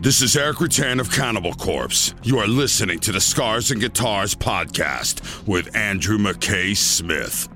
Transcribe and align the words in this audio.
This 0.00 0.22
is 0.22 0.36
Erik 0.36 0.58
Rutan 0.58 1.00
of 1.00 1.10
Cannibal 1.10 1.54
Corpse. 1.54 2.14
You 2.22 2.38
are 2.38 2.46
listening 2.46 3.00
to 3.00 3.10
the 3.10 3.20
Scars 3.20 3.72
and 3.72 3.80
Guitars 3.80 4.32
podcast 4.32 5.44
with 5.44 5.74
Andrew 5.74 6.18
McKay 6.18 6.76
Smith. 6.76 7.48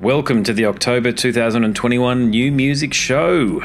Welcome 0.00 0.42
to 0.42 0.52
the 0.52 0.66
October 0.66 1.12
2021 1.12 2.28
New 2.28 2.50
Music 2.50 2.92
Show. 2.92 3.62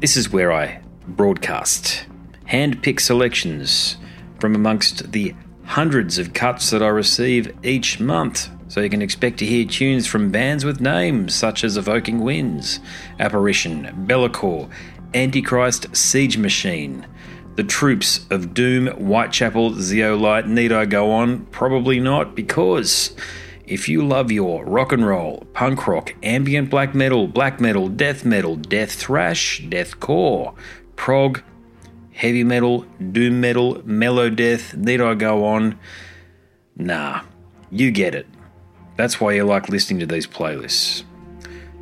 This 0.00 0.18
is 0.18 0.34
where 0.34 0.52
I 0.52 0.82
broadcast 1.08 2.04
hand 2.44 2.82
pick 2.82 3.00
selections 3.00 3.96
from 4.38 4.54
amongst 4.54 5.12
the 5.12 5.34
hundreds 5.64 6.18
of 6.18 6.34
cuts 6.34 6.68
that 6.68 6.82
I 6.82 6.88
receive 6.88 7.56
each 7.64 8.00
month. 8.00 8.50
So 8.68 8.82
you 8.82 8.90
can 8.90 9.00
expect 9.00 9.38
to 9.38 9.46
hear 9.46 9.64
tunes 9.64 10.06
from 10.06 10.30
bands 10.30 10.66
with 10.66 10.78
names 10.82 11.34
such 11.34 11.64
as 11.64 11.78
Evoking 11.78 12.20
Winds, 12.20 12.80
Apparition, 13.18 14.04
Be'lakor, 14.06 14.70
Antichrist 15.14 15.94
Siege 15.96 16.38
Machine, 16.38 17.06
The 17.56 17.64
Troops 17.64 18.26
of 18.30 18.54
Doom, 18.54 18.86
Whitechapel, 18.86 19.74
Zeolite. 19.74 20.46
Need 20.46 20.72
I 20.72 20.84
go 20.84 21.10
on? 21.10 21.46
Probably 21.46 21.98
not, 21.98 22.34
because 22.34 23.16
if 23.66 23.88
you 23.88 24.06
love 24.06 24.30
your 24.30 24.64
rock 24.64 24.92
and 24.92 25.06
roll, 25.06 25.46
punk 25.52 25.86
rock, 25.86 26.14
ambient 26.22 26.70
black 26.70 26.94
metal, 26.94 27.26
black 27.26 27.60
metal, 27.60 27.88
death 27.88 28.24
metal, 28.24 28.56
death 28.56 28.92
thrash, 28.92 29.62
deathcore, 29.62 30.54
prog, 30.96 31.42
heavy 32.12 32.44
metal, 32.44 32.86
doom 33.12 33.40
metal, 33.40 33.82
mellow 33.84 34.30
death, 34.30 34.74
need 34.76 35.00
I 35.00 35.14
go 35.14 35.44
on? 35.44 35.78
Nah, 36.76 37.22
you 37.70 37.90
get 37.90 38.14
it. 38.14 38.26
That's 38.96 39.20
why 39.20 39.32
you 39.32 39.44
like 39.44 39.68
listening 39.68 40.00
to 40.00 40.06
these 40.06 40.26
playlists. 40.26 41.04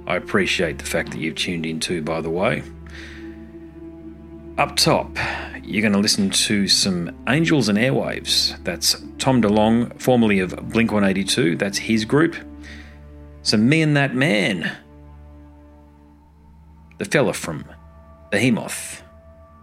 I 0.07 0.17
appreciate 0.17 0.79
the 0.79 0.87
fact 0.87 1.11
that 1.11 1.19
you've 1.19 1.35
tuned 1.35 1.67
in 1.67 1.81
too, 1.81 2.01
by 2.01 2.21
the 2.21 2.31
way. 2.31 2.63
Up 4.59 4.75
top, 4.75 5.17
you're 5.63 5.83
going 5.83 5.93
to 5.93 6.01
listen 6.01 6.31
to 6.31 6.67
some 6.67 7.17
Angels 7.29 7.69
and 7.69 7.79
Airwaves. 7.79 8.61
That's 8.65 9.01
Tom 9.19 9.41
DeLonge, 9.41 10.03
formerly 10.03 10.41
of 10.41 10.51
Blink 10.71 10.91
182. 10.91 11.55
That's 11.55 11.79
his 11.79 12.05
group. 12.05 12.35
Some 13.43 13.69
Me 13.69 13.83
and 13.83 13.97
That 13.97 14.17
Man. 14.17 14.77
The 16.99 17.05
fella 17.05 17.35
from 17.35 17.67
Behemoth. 18.33 19.05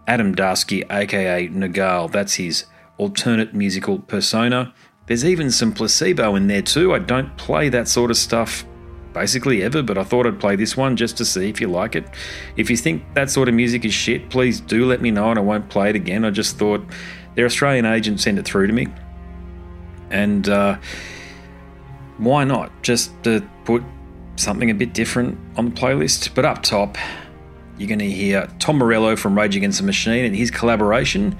Adam 0.06 0.34
Darski, 0.34 0.82
aka 0.90 1.46
Nergal. 1.48 2.10
That's 2.10 2.36
his 2.36 2.64
alternate 2.96 3.52
musical 3.52 3.98
persona. 3.98 4.72
There's 5.08 5.26
even 5.26 5.50
some 5.50 5.74
placebo 5.74 6.36
in 6.36 6.46
there 6.46 6.62
too. 6.62 6.94
I 6.94 7.00
don't 7.00 7.36
play 7.36 7.68
that 7.68 7.86
sort 7.86 8.10
of 8.10 8.16
stuff 8.16 8.64
basically 9.16 9.62
ever, 9.62 9.82
but 9.82 9.96
I 9.96 10.04
thought 10.04 10.26
I'd 10.26 10.38
play 10.38 10.56
this 10.56 10.76
one 10.76 10.94
just 10.94 11.16
to 11.16 11.24
see 11.24 11.48
if 11.48 11.58
you 11.58 11.68
like 11.68 11.96
it. 11.96 12.06
If 12.58 12.68
you 12.68 12.76
think 12.76 13.02
that 13.14 13.30
sort 13.30 13.48
of 13.48 13.54
music 13.54 13.86
is 13.86 13.94
shit, 13.94 14.28
please 14.28 14.60
do 14.60 14.84
let 14.84 15.00
me 15.00 15.10
know 15.10 15.30
and 15.30 15.38
I 15.38 15.42
won't 15.42 15.70
play 15.70 15.88
it 15.88 15.96
again. 15.96 16.22
I 16.22 16.30
just 16.30 16.58
thought 16.58 16.84
their 17.34 17.46
Australian 17.46 17.86
agent 17.86 18.20
sent 18.20 18.38
it 18.38 18.44
through 18.44 18.66
to 18.66 18.74
me. 18.74 18.88
And 20.10 20.46
uh, 20.50 20.76
why 22.18 22.44
not? 22.44 22.70
Just 22.82 23.10
to 23.24 23.40
put 23.64 23.82
something 24.36 24.70
a 24.70 24.74
bit 24.74 24.92
different 24.92 25.38
on 25.56 25.64
the 25.64 25.70
playlist. 25.70 26.34
But 26.34 26.44
up 26.44 26.62
top, 26.62 26.98
you're 27.78 27.88
going 27.88 28.00
to 28.00 28.10
hear 28.10 28.46
Tom 28.58 28.76
Morello 28.76 29.16
from 29.16 29.34
Rage 29.34 29.56
Against 29.56 29.78
the 29.78 29.86
Machine 29.86 30.26
and 30.26 30.36
his 30.36 30.50
collaboration 30.50 31.34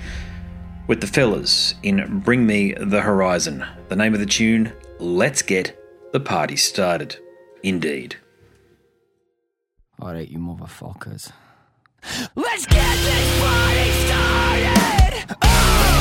with 0.86 1.02
the 1.02 1.06
fellas 1.06 1.74
in 1.82 2.20
Bring 2.20 2.46
Me 2.46 2.72
the 2.72 3.02
Horizon. 3.02 3.66
The 3.88 3.96
name 3.96 4.14
of 4.14 4.20
the 4.20 4.24
tune, 4.26 4.72
Let's 4.98 5.42
Get 5.42 5.78
the 6.14 6.20
Party 6.20 6.56
Started. 6.56 7.18
Indeed. 7.66 8.14
Alright, 10.00 10.28
you 10.28 10.38
motherfuckers. 10.38 11.32
Let's 12.36 12.64
get 12.64 12.96
this 12.96 13.40
party 13.42 13.90
started! 14.06 15.36
Oh! 15.42 15.95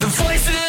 The 0.00 0.06
voices 0.06 0.63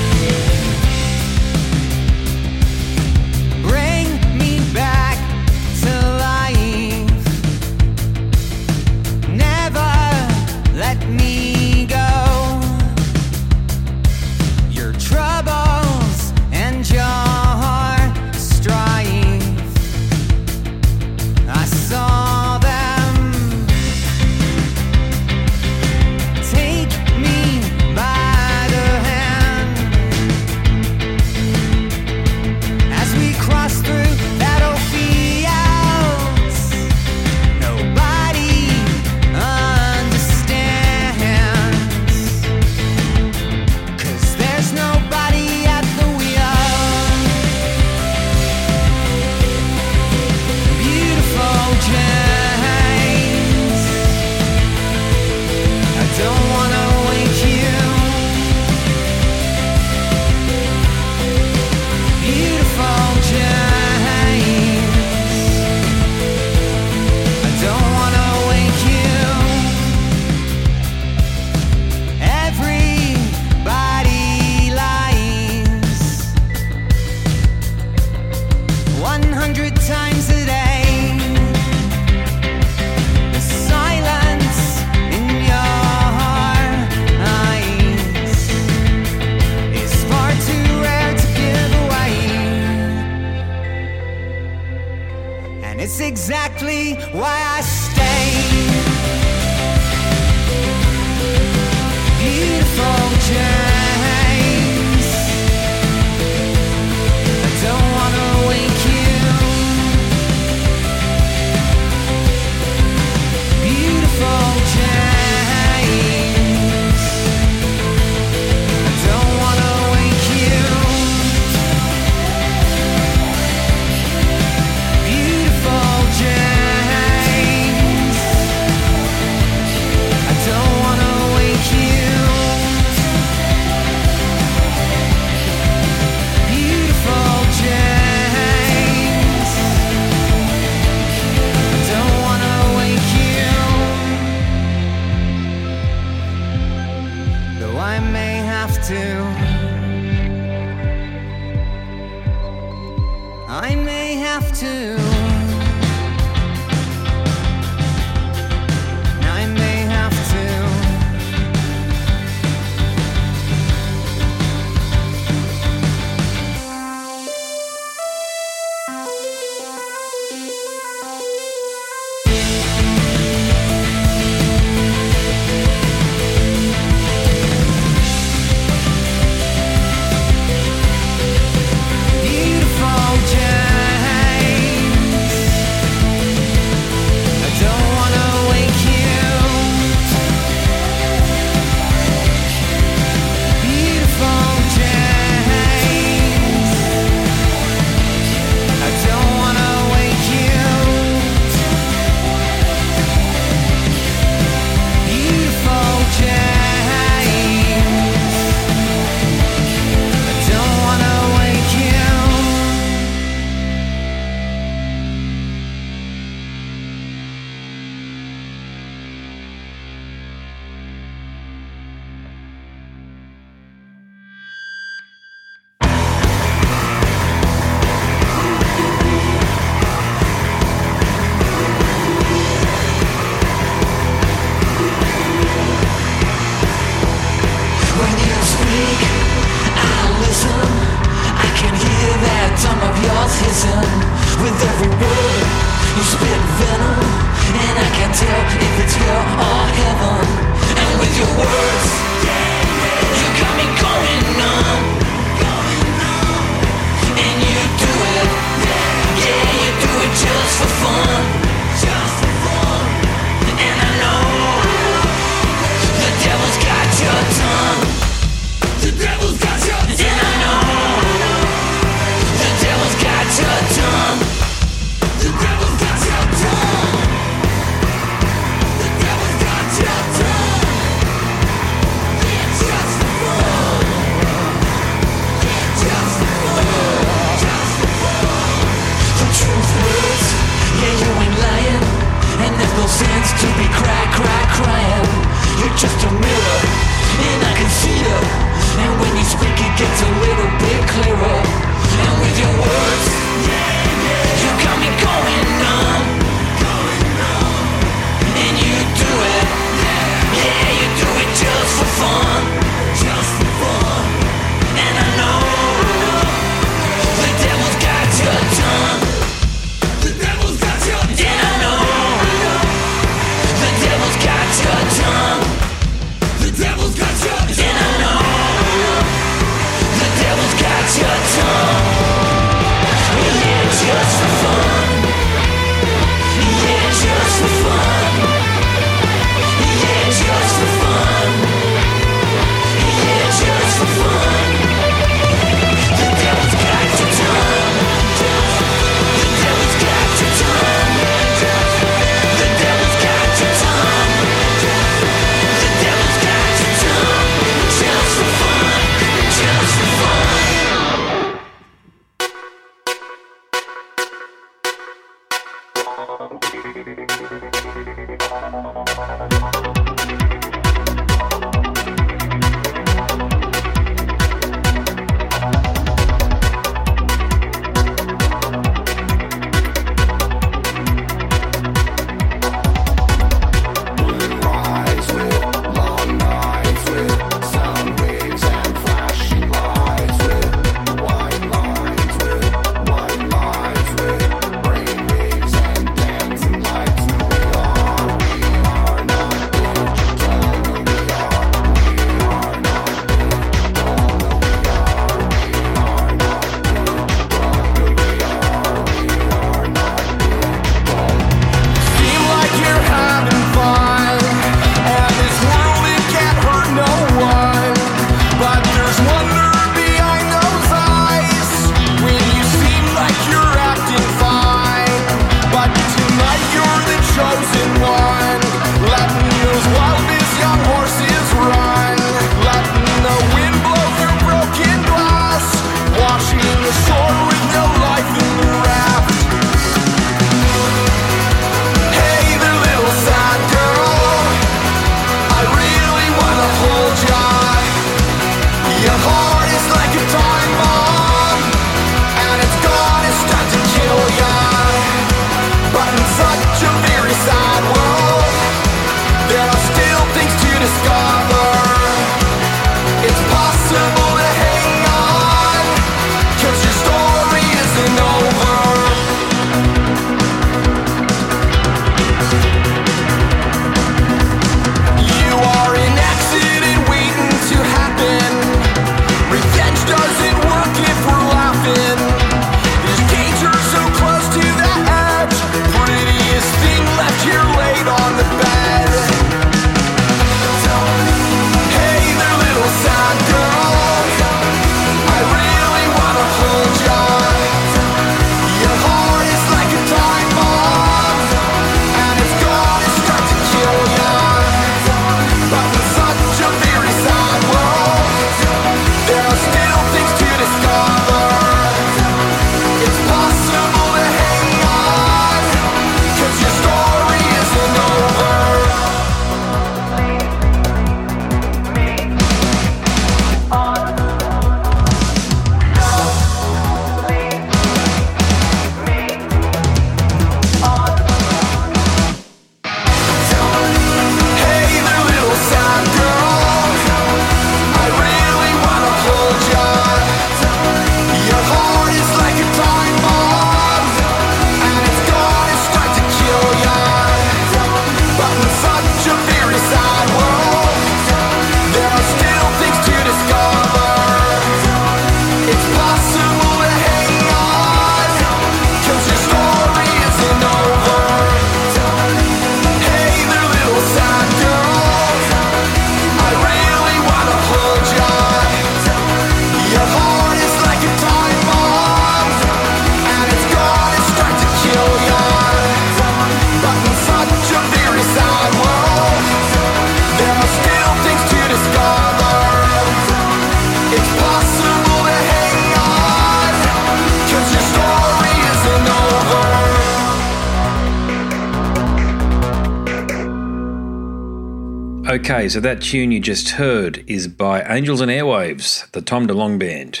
Okay, 595.30 595.48
so 595.48 595.60
that 595.60 595.80
tune 595.80 596.10
you 596.10 596.18
just 596.18 596.50
heard 596.50 597.04
is 597.06 597.28
by 597.28 597.62
Angels 597.62 598.00
and 598.00 598.10
Airwaves, 598.10 598.90
the 598.90 599.00
Tom 599.00 599.28
DeLonge 599.28 599.60
Band. 599.60 600.00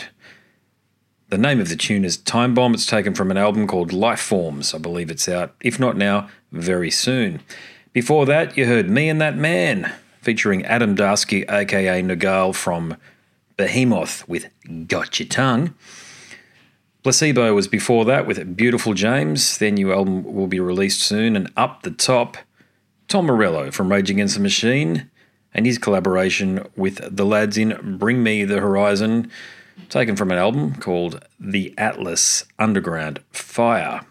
The 1.28 1.38
name 1.38 1.60
of 1.60 1.68
the 1.68 1.76
tune 1.76 2.04
is 2.04 2.16
Time 2.16 2.52
Bomb. 2.52 2.74
It's 2.74 2.84
taken 2.84 3.14
from 3.14 3.30
an 3.30 3.36
album 3.36 3.68
called 3.68 3.92
Life 3.92 4.18
Forms. 4.18 4.74
I 4.74 4.78
believe 4.78 5.08
it's 5.08 5.28
out, 5.28 5.54
if 5.60 5.78
not 5.78 5.96
now, 5.96 6.28
very 6.50 6.90
soon. 6.90 7.42
Before 7.92 8.26
that, 8.26 8.56
you 8.56 8.66
heard 8.66 8.90
Me 8.90 9.08
and 9.08 9.20
That 9.20 9.36
Man, 9.36 9.94
featuring 10.20 10.66
Adam 10.66 10.96
Darski, 10.96 11.48
aka 11.48 12.02
Nergal 12.02 12.52
from 12.52 12.96
Behemoth, 13.56 14.28
with 14.28 14.48
Got 14.88 15.20
Your 15.20 15.28
Tongue. 15.28 15.74
Placebo 17.04 17.54
was 17.54 17.68
before 17.68 18.04
that 18.04 18.26
with 18.26 18.56
Beautiful 18.56 18.94
James. 18.94 19.58
Their 19.58 19.70
new 19.70 19.92
album 19.92 20.24
will 20.24 20.48
be 20.48 20.58
released 20.58 21.02
soon. 21.02 21.36
And 21.36 21.52
up 21.56 21.82
the 21.82 21.92
top, 21.92 22.36
Tom 23.06 23.26
Morello 23.26 23.70
from 23.70 23.92
Rage 23.92 24.10
Against 24.10 24.34
the 24.34 24.40
Machine 24.40 25.08
and 25.52 25.66
his 25.66 25.78
collaboration 25.78 26.66
with 26.76 27.00
the 27.14 27.26
lads 27.26 27.58
in 27.58 27.98
Bring 27.98 28.22
Me 28.22 28.44
the 28.44 28.60
Horizon, 28.60 29.30
taken 29.88 30.16
from 30.16 30.30
an 30.30 30.38
album 30.38 30.74
called 30.76 31.24
The 31.38 31.74
Atlas 31.76 32.44
Underground 32.58 33.20
Fire. 33.32 34.02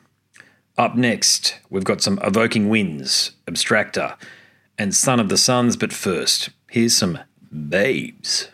Up 0.78 0.96
next, 0.96 1.60
we've 1.70 1.84
got 1.84 2.02
some 2.02 2.20
Evoking 2.24 2.70
Winds, 2.70 3.32
Abstractor, 3.48 4.18
and 4.78 4.96
Son 4.96 5.20
of 5.20 5.30
the 5.30 5.38
Suns, 5.38 5.76
but 5.76 5.92
first, 5.92 6.50
here's 6.70 6.96
some 6.96 7.20
Babes. 7.52 8.48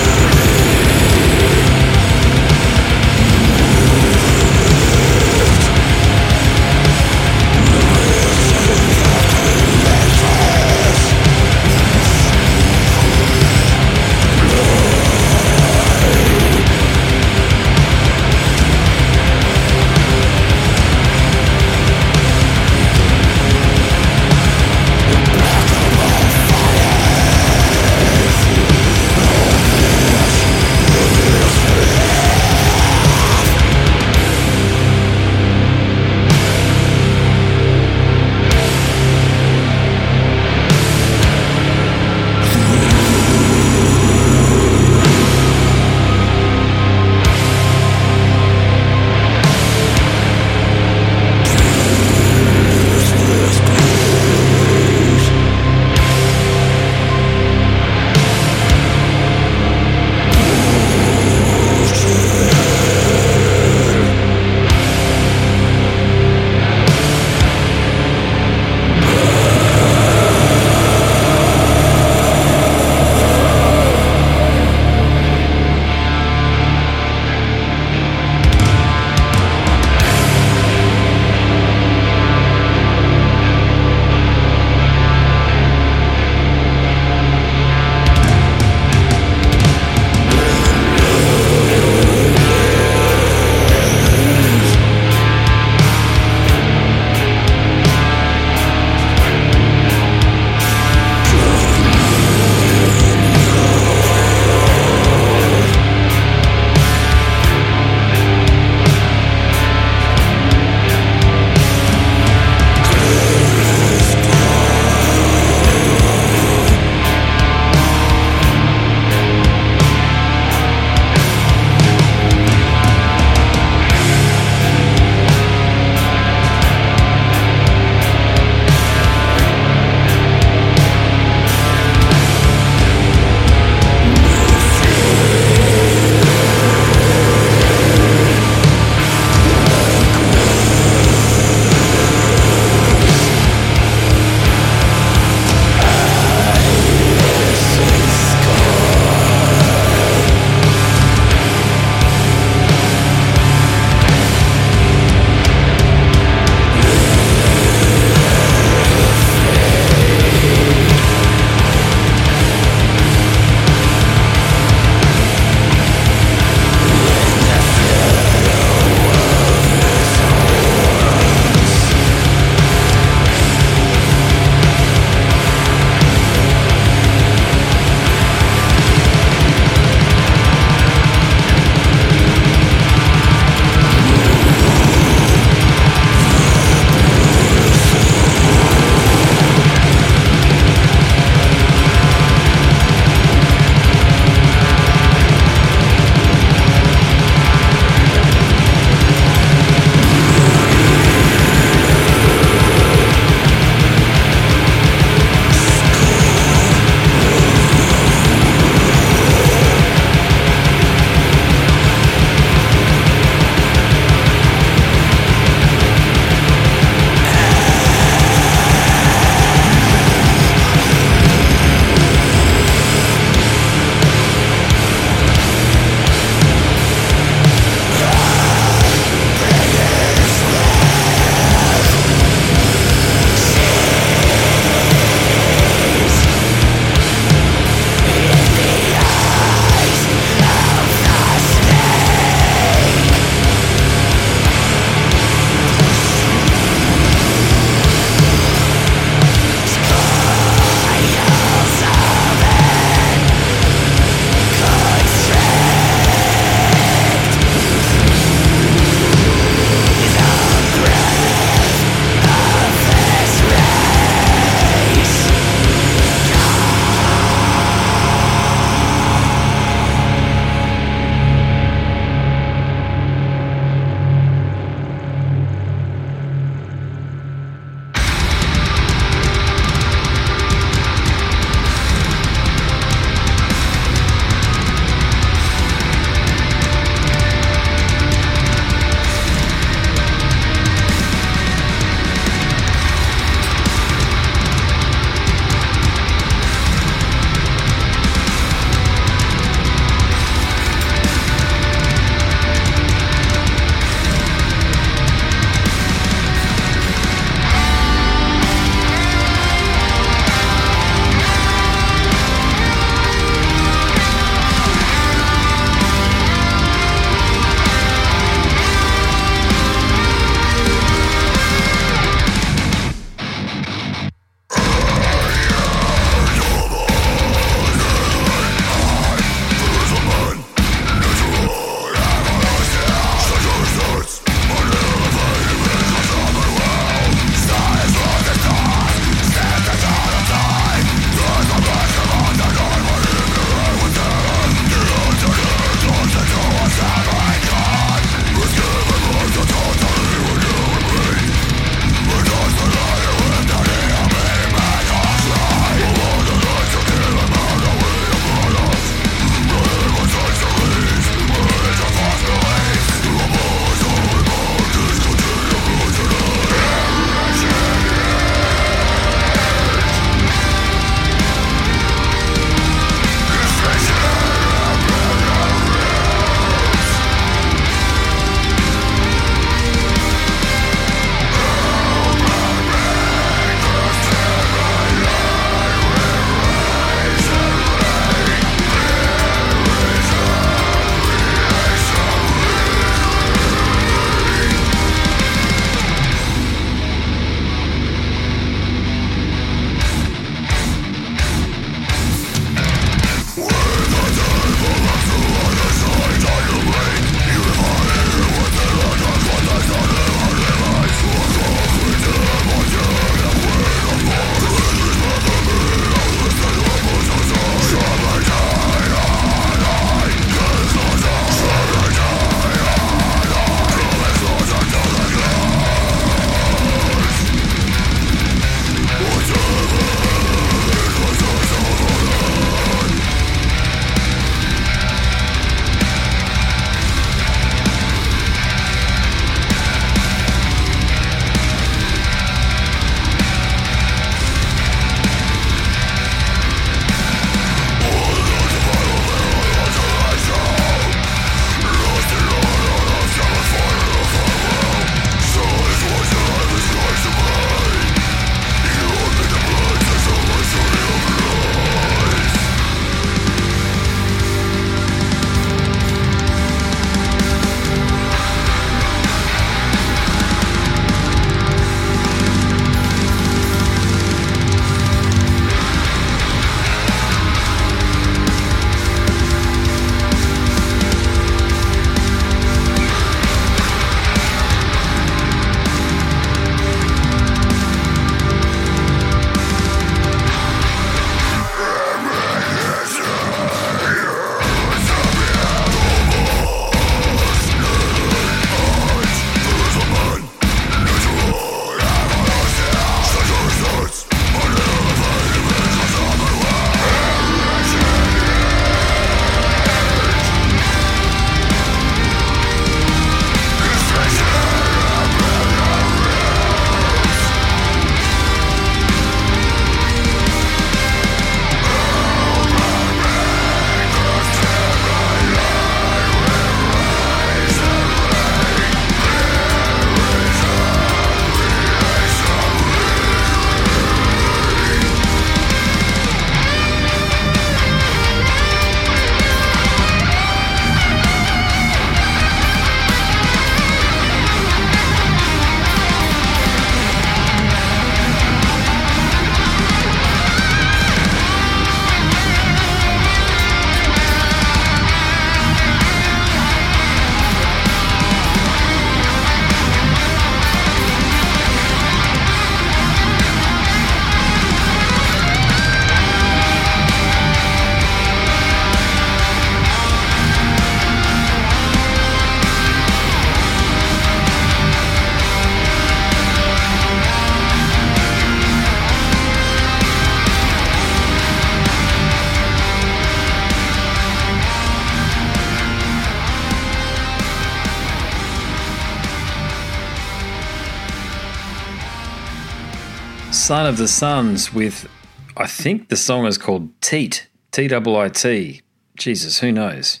Sun 593.46 593.66
of 593.66 593.76
the 593.76 593.86
Suns 593.86 594.52
with, 594.52 594.88
I 595.36 595.46
think 595.46 595.88
the 595.88 595.96
song 595.96 596.26
is 596.26 596.36
called 596.36 596.68
Teat, 596.80 597.28
T 597.52 597.68
W 597.68 597.96
I 597.96 598.08
T. 598.08 598.60
Jesus, 598.96 599.38
who 599.38 599.52
knows? 599.52 600.00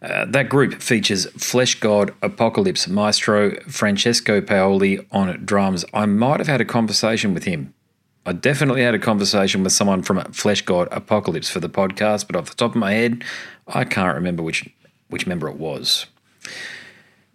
Uh, 0.00 0.24
that 0.24 0.48
group 0.48 0.72
features 0.80 1.26
Fleshgod 1.32 2.14
Apocalypse 2.22 2.88
maestro 2.88 3.60
Francesco 3.68 4.40
Paoli 4.40 5.06
on 5.12 5.44
drums. 5.44 5.84
I 5.92 6.06
might 6.06 6.40
have 6.40 6.46
had 6.46 6.62
a 6.62 6.64
conversation 6.64 7.34
with 7.34 7.44
him. 7.44 7.74
I 8.24 8.32
definitely 8.32 8.80
had 8.80 8.94
a 8.94 8.98
conversation 8.98 9.62
with 9.62 9.74
someone 9.74 10.02
from 10.02 10.20
Fleshgod 10.32 10.88
Apocalypse 10.90 11.50
for 11.50 11.60
the 11.60 11.68
podcast, 11.68 12.26
but 12.26 12.36
off 12.36 12.48
the 12.48 12.56
top 12.56 12.70
of 12.70 12.76
my 12.76 12.94
head, 12.94 13.22
I 13.66 13.84
can't 13.84 14.14
remember 14.14 14.42
which 14.42 14.66
which 15.10 15.26
member 15.26 15.46
it 15.50 15.58
was. 15.58 16.06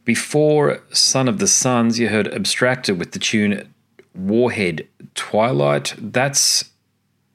Before 0.04 0.82
Sun 0.92 1.28
of 1.28 1.38
the 1.38 1.48
Suns, 1.48 2.00
you 2.00 2.10
heard 2.10 2.26
Abstractor 2.26 2.98
with 2.98 3.12
the 3.12 3.20
tune 3.20 3.73
Warhead 4.16 4.88
Twilight. 5.16 5.96
That's 5.98 6.72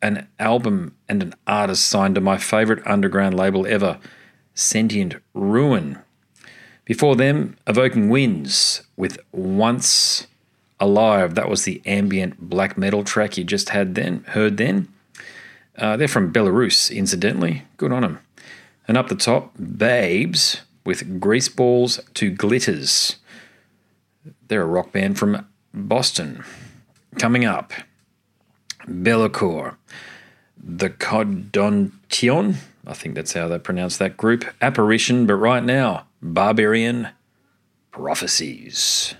an 0.02 0.28
album 0.38 0.94
and 1.08 1.22
an 1.22 1.34
artist 1.46 1.86
signed 1.86 2.14
to 2.14 2.20
my 2.20 2.38
favorite 2.38 2.86
underground 2.86 3.36
label 3.36 3.66
ever, 3.66 3.98
Sentient 4.54 5.16
Ruin. 5.34 5.98
Before 6.84 7.16
them, 7.16 7.56
Evoking 7.66 8.08
Winds 8.08 8.82
with 8.96 9.18
Once 9.32 10.26
Alive. 10.80 11.34
That 11.34 11.48
was 11.48 11.64
the 11.64 11.82
ambient 11.84 12.40
black 12.48 12.78
metal 12.78 13.04
track 13.04 13.36
you 13.36 13.44
just 13.44 13.70
had 13.70 13.94
then, 13.94 14.24
heard 14.28 14.56
then. 14.56 14.88
Uh, 15.76 15.96
they're 15.96 16.08
from 16.08 16.32
Belarus, 16.32 16.94
incidentally. 16.94 17.64
Good 17.76 17.92
on 17.92 18.02
them. 18.02 18.20
And 18.86 18.96
up 18.96 19.08
the 19.08 19.14
top, 19.14 19.52
Babes 19.58 20.62
with 20.84 21.20
Greaseballs 21.20 22.00
to 22.14 22.30
Glitters. 22.30 23.16
They're 24.48 24.62
a 24.62 24.66
rock 24.66 24.92
band 24.92 25.18
from 25.18 25.46
Boston. 25.74 26.42
Coming 27.18 27.44
up, 27.44 27.72
Bellacore, 28.86 29.74
The 30.56 30.88
Codontion, 30.88 32.54
I 32.86 32.92
think 32.94 33.16
that's 33.16 33.32
how 33.32 33.48
they 33.48 33.58
pronounce 33.58 33.96
that 33.96 34.16
group, 34.16 34.44
Apparition, 34.62 35.26
but 35.26 35.34
right 35.34 35.64
now, 35.64 36.06
Barbarian 36.22 37.08
Prophecies. 37.90 39.16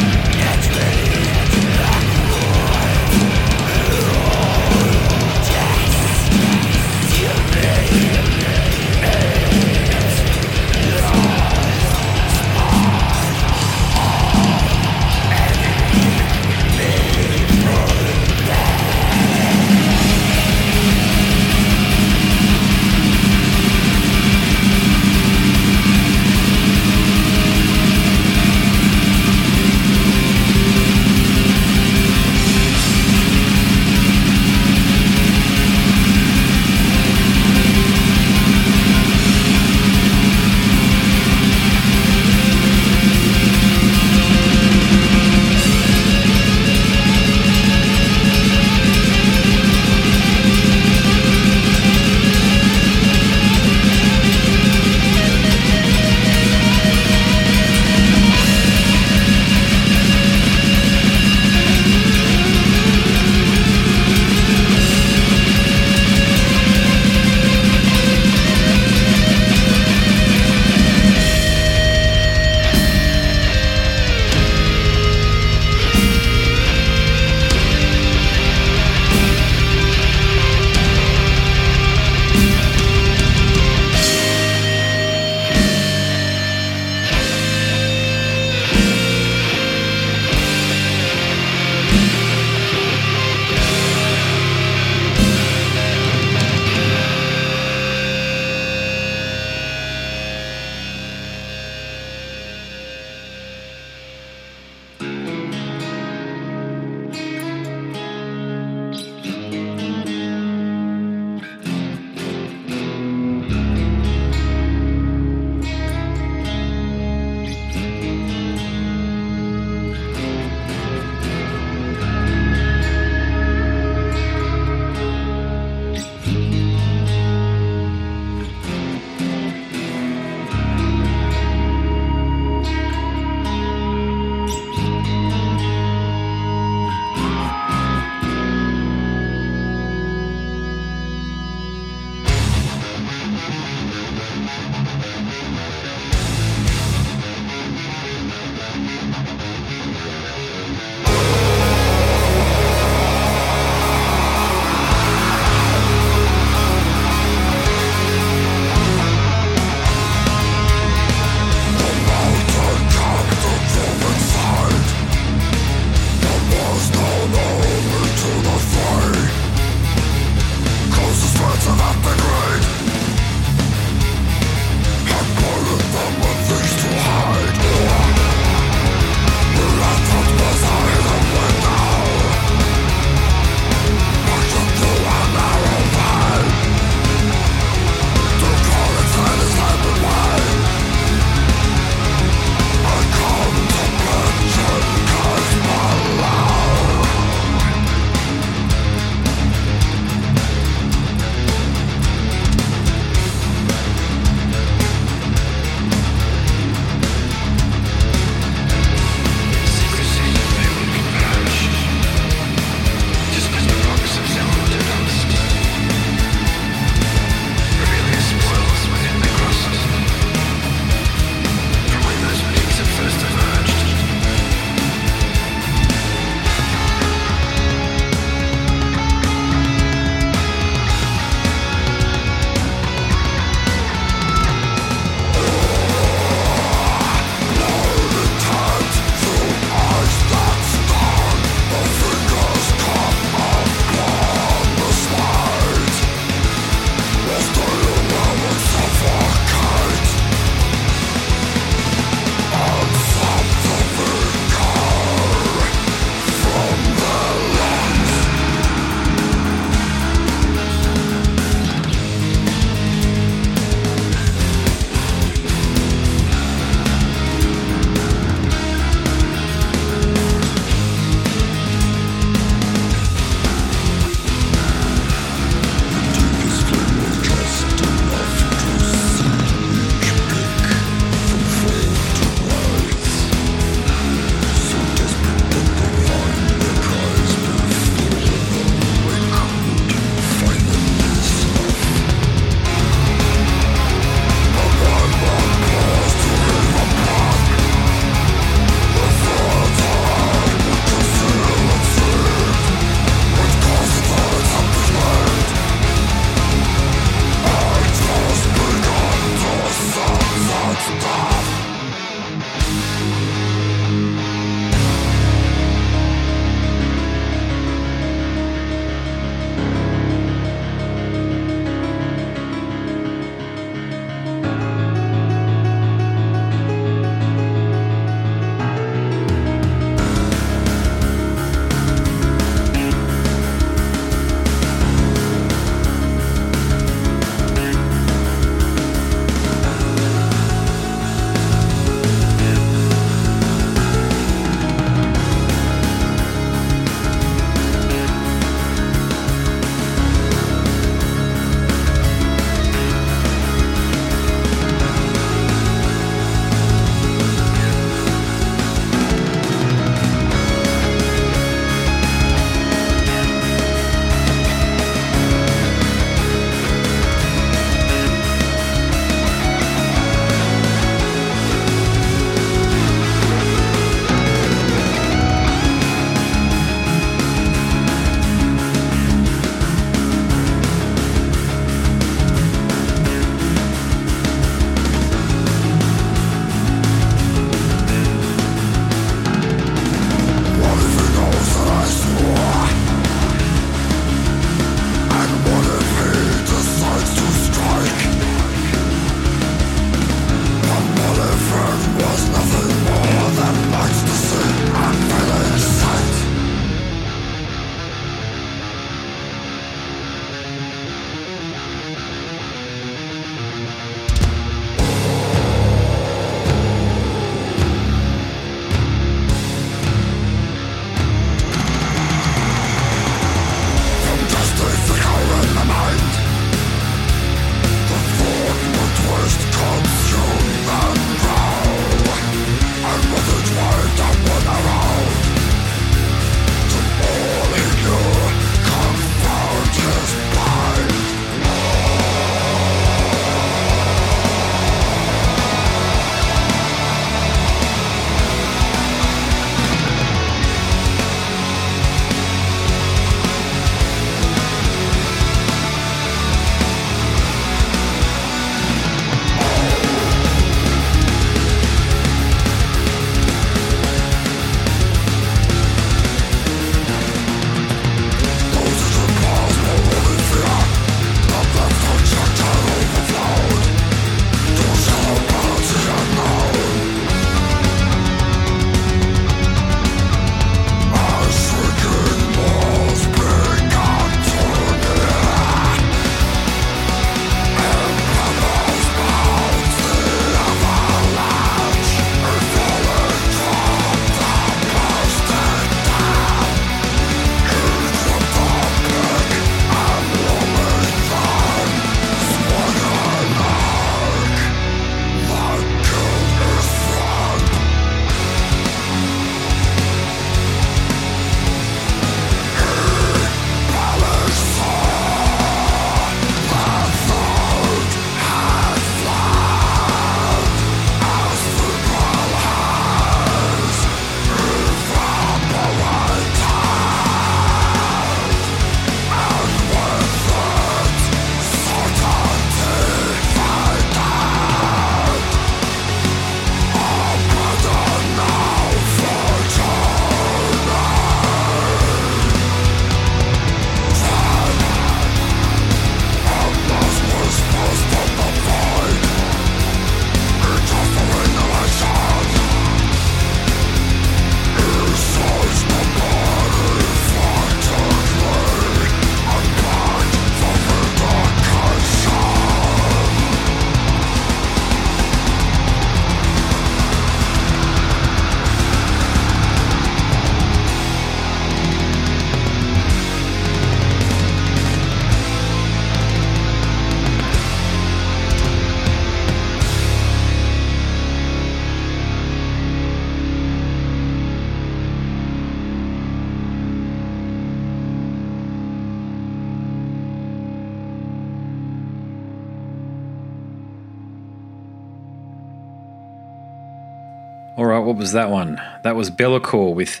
Was 597.98 598.12
that 598.12 598.30
one? 598.30 598.58
That 598.84 598.96
was 598.96 599.10
Bellacore 599.10 599.74
with 599.74 600.00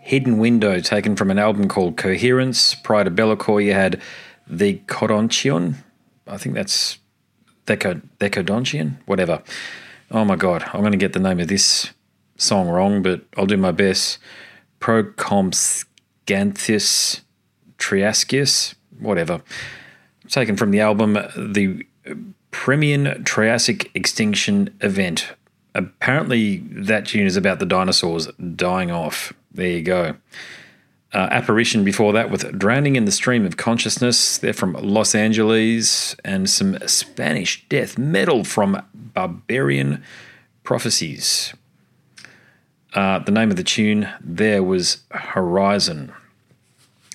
Hidden 0.00 0.36
Window, 0.38 0.80
taken 0.80 1.16
from 1.16 1.30
an 1.30 1.38
album 1.38 1.68
called 1.68 1.96
Coherence. 1.96 2.74
Prior 2.74 3.04
to 3.04 3.10
Bellacore, 3.10 3.64
you 3.64 3.72
had 3.72 4.02
The 4.46 4.80
Codonchion. 4.86 5.76
I 6.26 6.36
think 6.36 6.56
that's 6.56 6.98
Deco, 7.66 8.02
Decodonchion, 8.18 8.96
whatever. 9.06 9.42
Oh 10.10 10.24
my 10.24 10.34
god, 10.36 10.64
I'm 10.72 10.80
going 10.80 10.92
to 10.92 10.98
get 10.98 11.12
the 11.12 11.20
name 11.20 11.40
of 11.40 11.48
this 11.48 11.90
song 12.36 12.68
wrong, 12.68 13.02
but 13.02 13.22
I'll 13.36 13.46
do 13.46 13.56
my 13.56 13.72
best. 13.72 14.18
Procomscanthus 14.80 17.20
Triascius, 17.78 18.74
whatever. 18.98 19.42
Taken 20.28 20.56
from 20.56 20.72
the 20.72 20.80
album 20.80 21.18
The 21.36 21.86
Permian 22.50 23.22
Triassic 23.24 23.90
Extinction 23.94 24.76
Event. 24.80 25.34
Apparently, 25.76 26.58
that 26.70 27.06
tune 27.06 27.26
is 27.26 27.36
about 27.36 27.58
the 27.58 27.66
dinosaurs 27.66 28.28
dying 28.56 28.90
off. 28.90 29.34
There 29.52 29.68
you 29.68 29.82
go. 29.82 30.16
Uh, 31.12 31.28
apparition 31.30 31.84
before 31.84 32.14
that 32.14 32.30
with 32.30 32.58
Drowning 32.58 32.96
in 32.96 33.04
the 33.04 33.12
Stream 33.12 33.44
of 33.44 33.58
Consciousness. 33.58 34.38
They're 34.38 34.54
from 34.54 34.72
Los 34.72 35.14
Angeles. 35.14 36.16
And 36.24 36.48
some 36.48 36.78
Spanish 36.88 37.68
death 37.68 37.98
metal 37.98 38.42
from 38.42 38.82
Barbarian 38.94 40.02
Prophecies. 40.62 41.52
Uh, 42.94 43.18
the 43.18 43.32
name 43.32 43.50
of 43.50 43.56
the 43.56 43.62
tune 43.62 44.08
there 44.20 44.62
was 44.62 45.02
Horizon. 45.10 46.10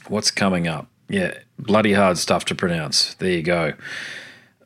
What's 0.07 0.29
coming 0.29 0.67
up? 0.67 0.87
Yeah, 1.09 1.33
bloody 1.57 1.93
hard 1.93 2.19
stuff 2.19 2.45
to 2.45 2.55
pronounce. 2.55 3.15
There 3.15 3.31
you 3.31 3.41
go. 3.41 3.73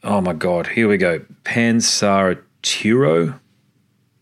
Oh 0.03 0.19
my 0.19 0.33
god, 0.33 0.67
here 0.67 0.89
we 0.89 0.97
go. 0.97 1.21
Pansaratiro 1.43 3.39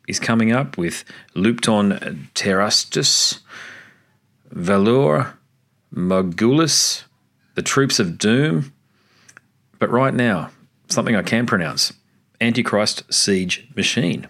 is 0.08 0.20
coming 0.20 0.51
up 0.51 0.78
with 0.78 1.04
Lupton 1.34 2.30
Terrastus, 2.36 3.39
Valor, 4.51 5.34
Morghulis, 5.93 7.04
the 7.56 7.62
Troops 7.62 7.99
of 7.99 8.18
Doom. 8.18 8.74
But 9.80 9.89
right 9.89 10.14
now, 10.14 10.51
something 10.89 11.16
I 11.16 11.24
can 11.24 11.45
pronounce 11.45 11.93
Antichrist 12.41 13.12
Siege 13.14 13.68
Machine. 13.76 14.28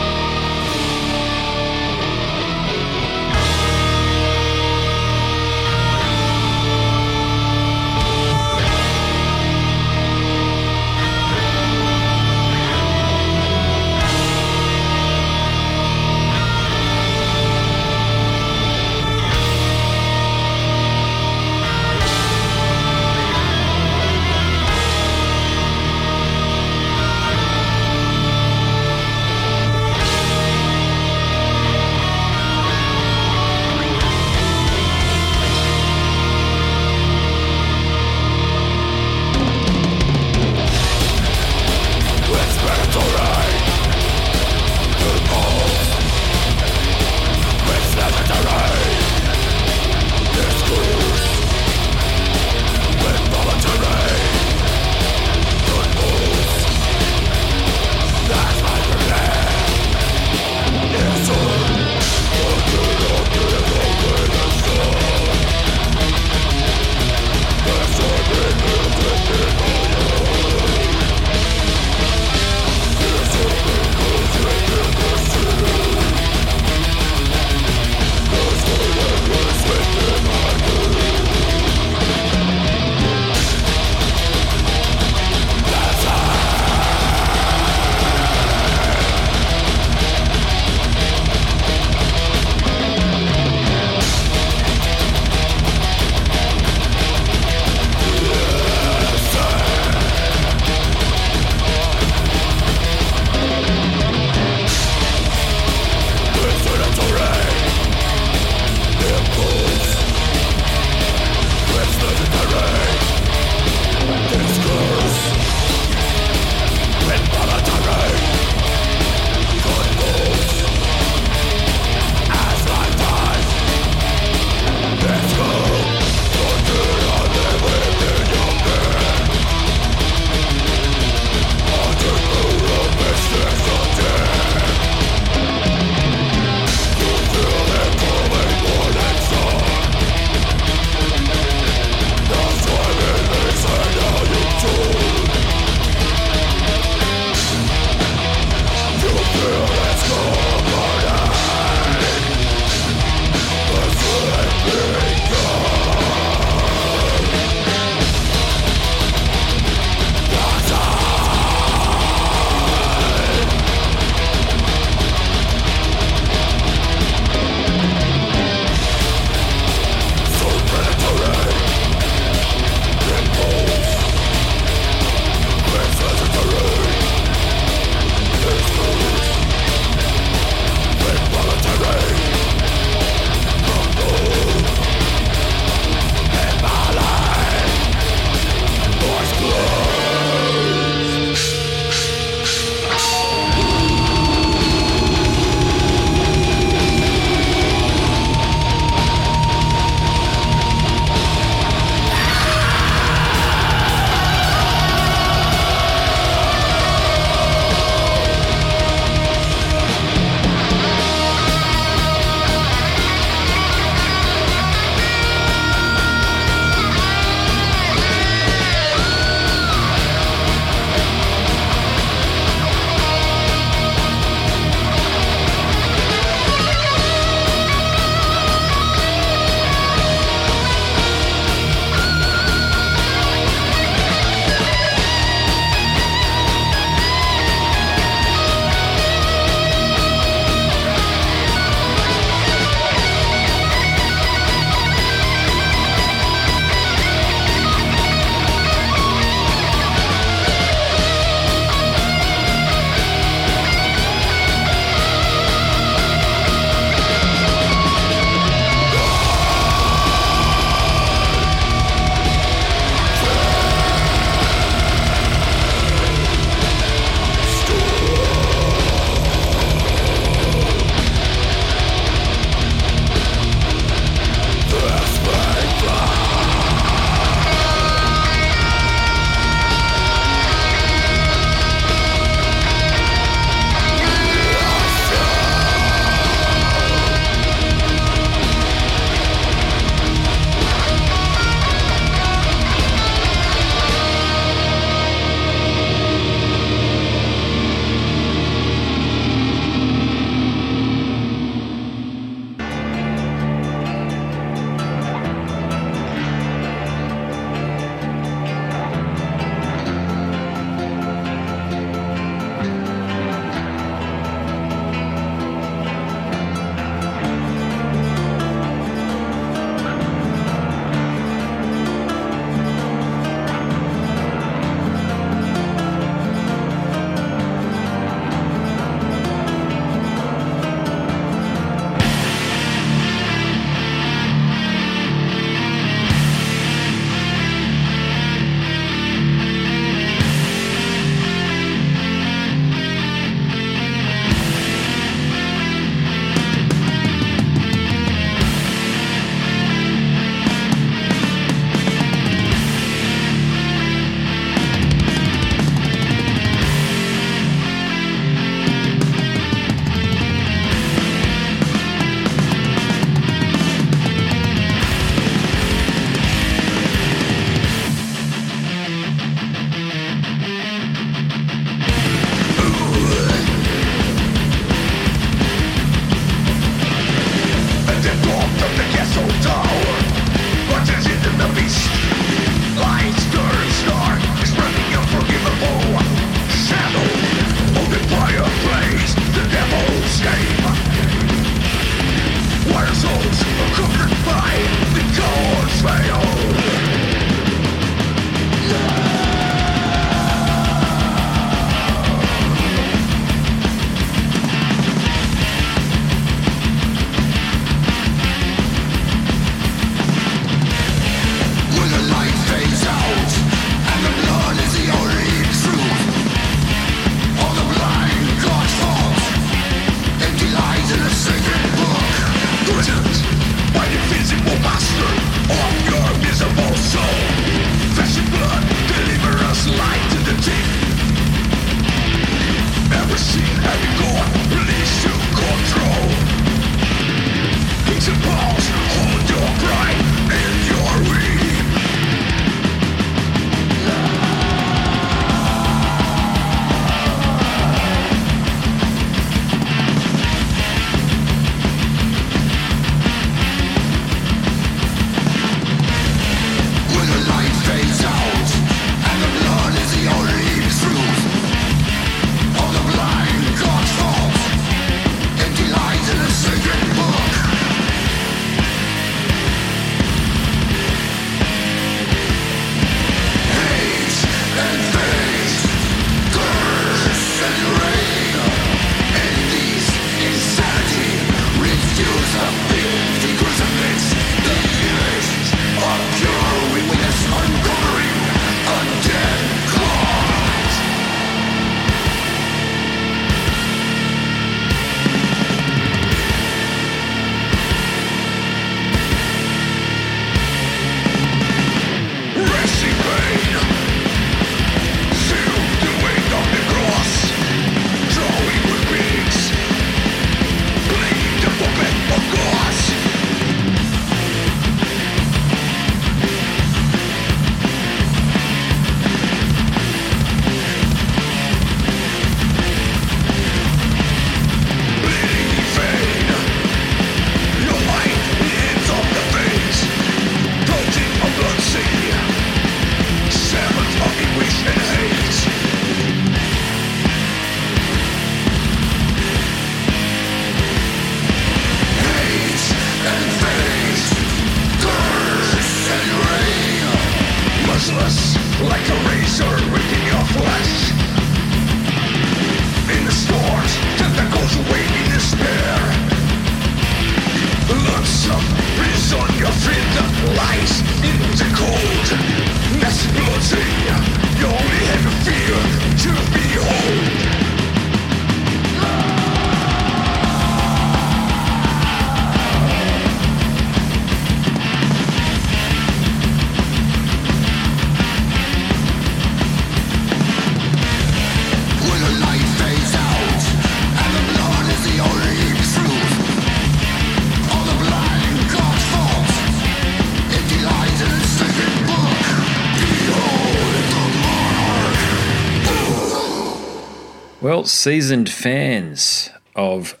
Well, 597.60 597.66
seasoned 597.66 598.30
fans 598.30 599.28
of 599.54 600.00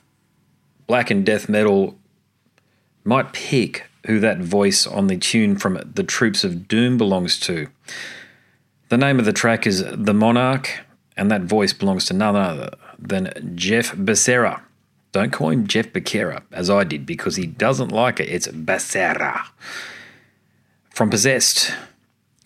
black 0.86 1.10
and 1.10 1.26
death 1.26 1.46
metal 1.46 1.98
might 3.04 3.34
pick 3.34 3.84
who 4.06 4.18
that 4.20 4.38
voice 4.38 4.86
on 4.86 5.08
the 5.08 5.18
tune 5.18 5.58
from 5.58 5.78
The 5.84 6.02
Troops 6.02 6.42
of 6.42 6.66
Doom 6.68 6.96
belongs 6.96 7.38
to. 7.40 7.68
The 8.88 8.96
name 8.96 9.18
of 9.18 9.26
the 9.26 9.34
track 9.34 9.66
is 9.66 9.84
The 9.84 10.14
Monarch, 10.14 10.86
and 11.18 11.30
that 11.30 11.42
voice 11.42 11.74
belongs 11.74 12.06
to 12.06 12.14
none 12.14 12.34
other 12.34 12.70
than 12.98 13.52
Jeff 13.56 13.94
Becerra. 13.94 14.62
Don't 15.12 15.30
call 15.30 15.50
him 15.50 15.66
Jeff 15.66 15.92
Becerra, 15.92 16.40
as 16.52 16.70
I 16.70 16.84
did, 16.84 17.04
because 17.04 17.36
he 17.36 17.44
doesn't 17.44 17.92
like 17.92 18.20
it. 18.20 18.30
It's 18.30 18.48
Becerra. 18.48 19.48
From 20.88 21.10
Possessed. 21.10 21.74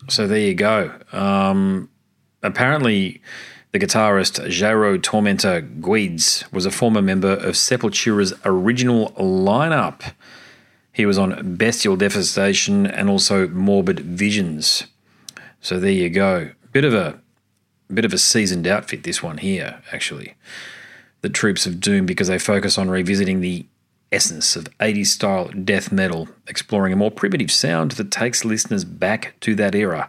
So 0.09 0.27
there 0.27 0.41
you 0.41 0.55
go. 0.55 0.93
Um, 1.13 1.89
apparently, 2.43 3.23
the 3.75 3.81
guitarist 3.81 4.39
Jairo 4.47 5.03
Tormentor 5.03 5.61
Guedz 5.61 6.45
was 6.53 6.65
a 6.65 6.71
former 6.71 7.03
member 7.03 7.33
of 7.33 7.57
Sepultura's 7.57 8.33
original 8.45 9.11
lineup. 9.19 10.13
He 10.93 11.05
was 11.05 11.19
on 11.19 11.57
Bestial 11.57 11.97
Devastation 11.97 12.87
and 12.87 13.11
also 13.11 13.49
Morbid 13.49 13.99
Visions. 13.99 14.87
So 15.61 15.81
there 15.81 15.91
you 15.91 16.09
go. 16.09 16.53
Bit 16.71 16.85
of 16.85 16.95
a 16.95 17.19
bit 17.93 18.05
of 18.05 18.13
a 18.13 18.19
seasoned 18.19 18.69
outfit 18.69 19.03
this 19.03 19.25
one 19.25 19.39
here, 19.39 19.83
actually. 19.91 20.35
The 21.23 21.29
Troops 21.29 21.67
of 21.67 21.81
Doom 21.81 22.07
because 22.07 22.29
they 22.29 22.39
focus 22.39 22.79
on 22.79 22.91
revisiting 22.91 23.41
the 23.41 23.67
essence 24.13 24.55
of 24.55 24.69
80s 24.79 25.07
style 25.07 25.49
death 25.49 25.91
metal, 25.91 26.29
exploring 26.47 26.93
a 26.93 26.97
more 26.97 27.11
primitive 27.11 27.51
sound 27.51 27.91
that 27.93 28.13
takes 28.13 28.45
listeners 28.45 28.85
back 28.85 29.35
to 29.41 29.57
that 29.57 29.75
era, 29.75 30.09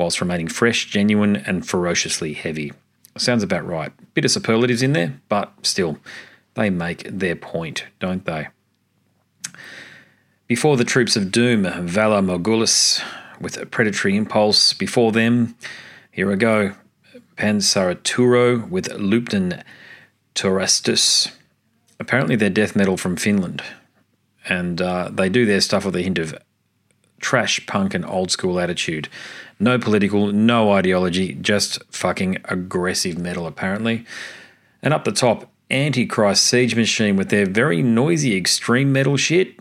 whilst 0.00 0.22
remaining 0.22 0.48
fresh, 0.48 0.86
genuine, 0.86 1.36
and 1.36 1.68
ferociously 1.68 2.32
heavy. 2.32 2.72
Sounds 3.18 3.42
about 3.42 3.66
right. 3.66 3.92
Bit 4.14 4.24
of 4.24 4.30
superlatives 4.30 4.82
in 4.82 4.94
there, 4.94 5.20
but 5.28 5.52
still, 5.62 5.98
they 6.54 6.70
make 6.70 7.02
their 7.02 7.36
point, 7.36 7.84
don't 7.98 8.24
they? 8.24 8.48
Before 10.46 10.78
the 10.78 10.84
Troops 10.84 11.16
of 11.16 11.30
Doom, 11.30 11.64
Valar 11.64 12.24
Morghulis 12.24 13.04
with 13.40 13.58
a 13.58 13.66
Predatory 13.66 14.16
Impulse. 14.16 14.72
Before 14.72 15.12
them, 15.12 15.54
here 16.10 16.28
we 16.28 16.36
go, 16.36 16.72
Pansaraturo 17.36 18.70
with 18.70 18.90
Lupton 18.94 19.62
Torastus. 20.34 21.30
Apparently, 21.98 22.36
they're 22.36 22.48
death 22.48 22.74
metal 22.74 22.96
from 22.96 23.16
Finland, 23.16 23.62
and 24.48 24.80
uh, 24.80 25.10
they 25.12 25.28
do 25.28 25.44
their 25.44 25.60
stuff 25.60 25.84
with 25.84 25.94
a 25.94 26.02
hint 26.02 26.18
of 26.18 26.34
trash 27.20 27.66
punk 27.66 27.92
and 27.92 28.06
old 28.06 28.30
school 28.30 28.58
attitude. 28.58 29.08
No 29.60 29.78
political, 29.78 30.32
no 30.32 30.72
ideology, 30.72 31.34
just 31.34 31.84
fucking 31.92 32.38
aggressive 32.46 33.18
metal, 33.18 33.46
apparently. 33.46 34.06
And 34.82 34.94
up 34.94 35.04
the 35.04 35.12
top, 35.12 35.50
Antichrist 35.70 36.44
Siege 36.44 36.74
Machine 36.74 37.14
with 37.14 37.28
their 37.28 37.46
very 37.46 37.82
noisy 37.82 38.36
extreme 38.36 38.90
metal 38.90 39.18
shit. 39.18 39.54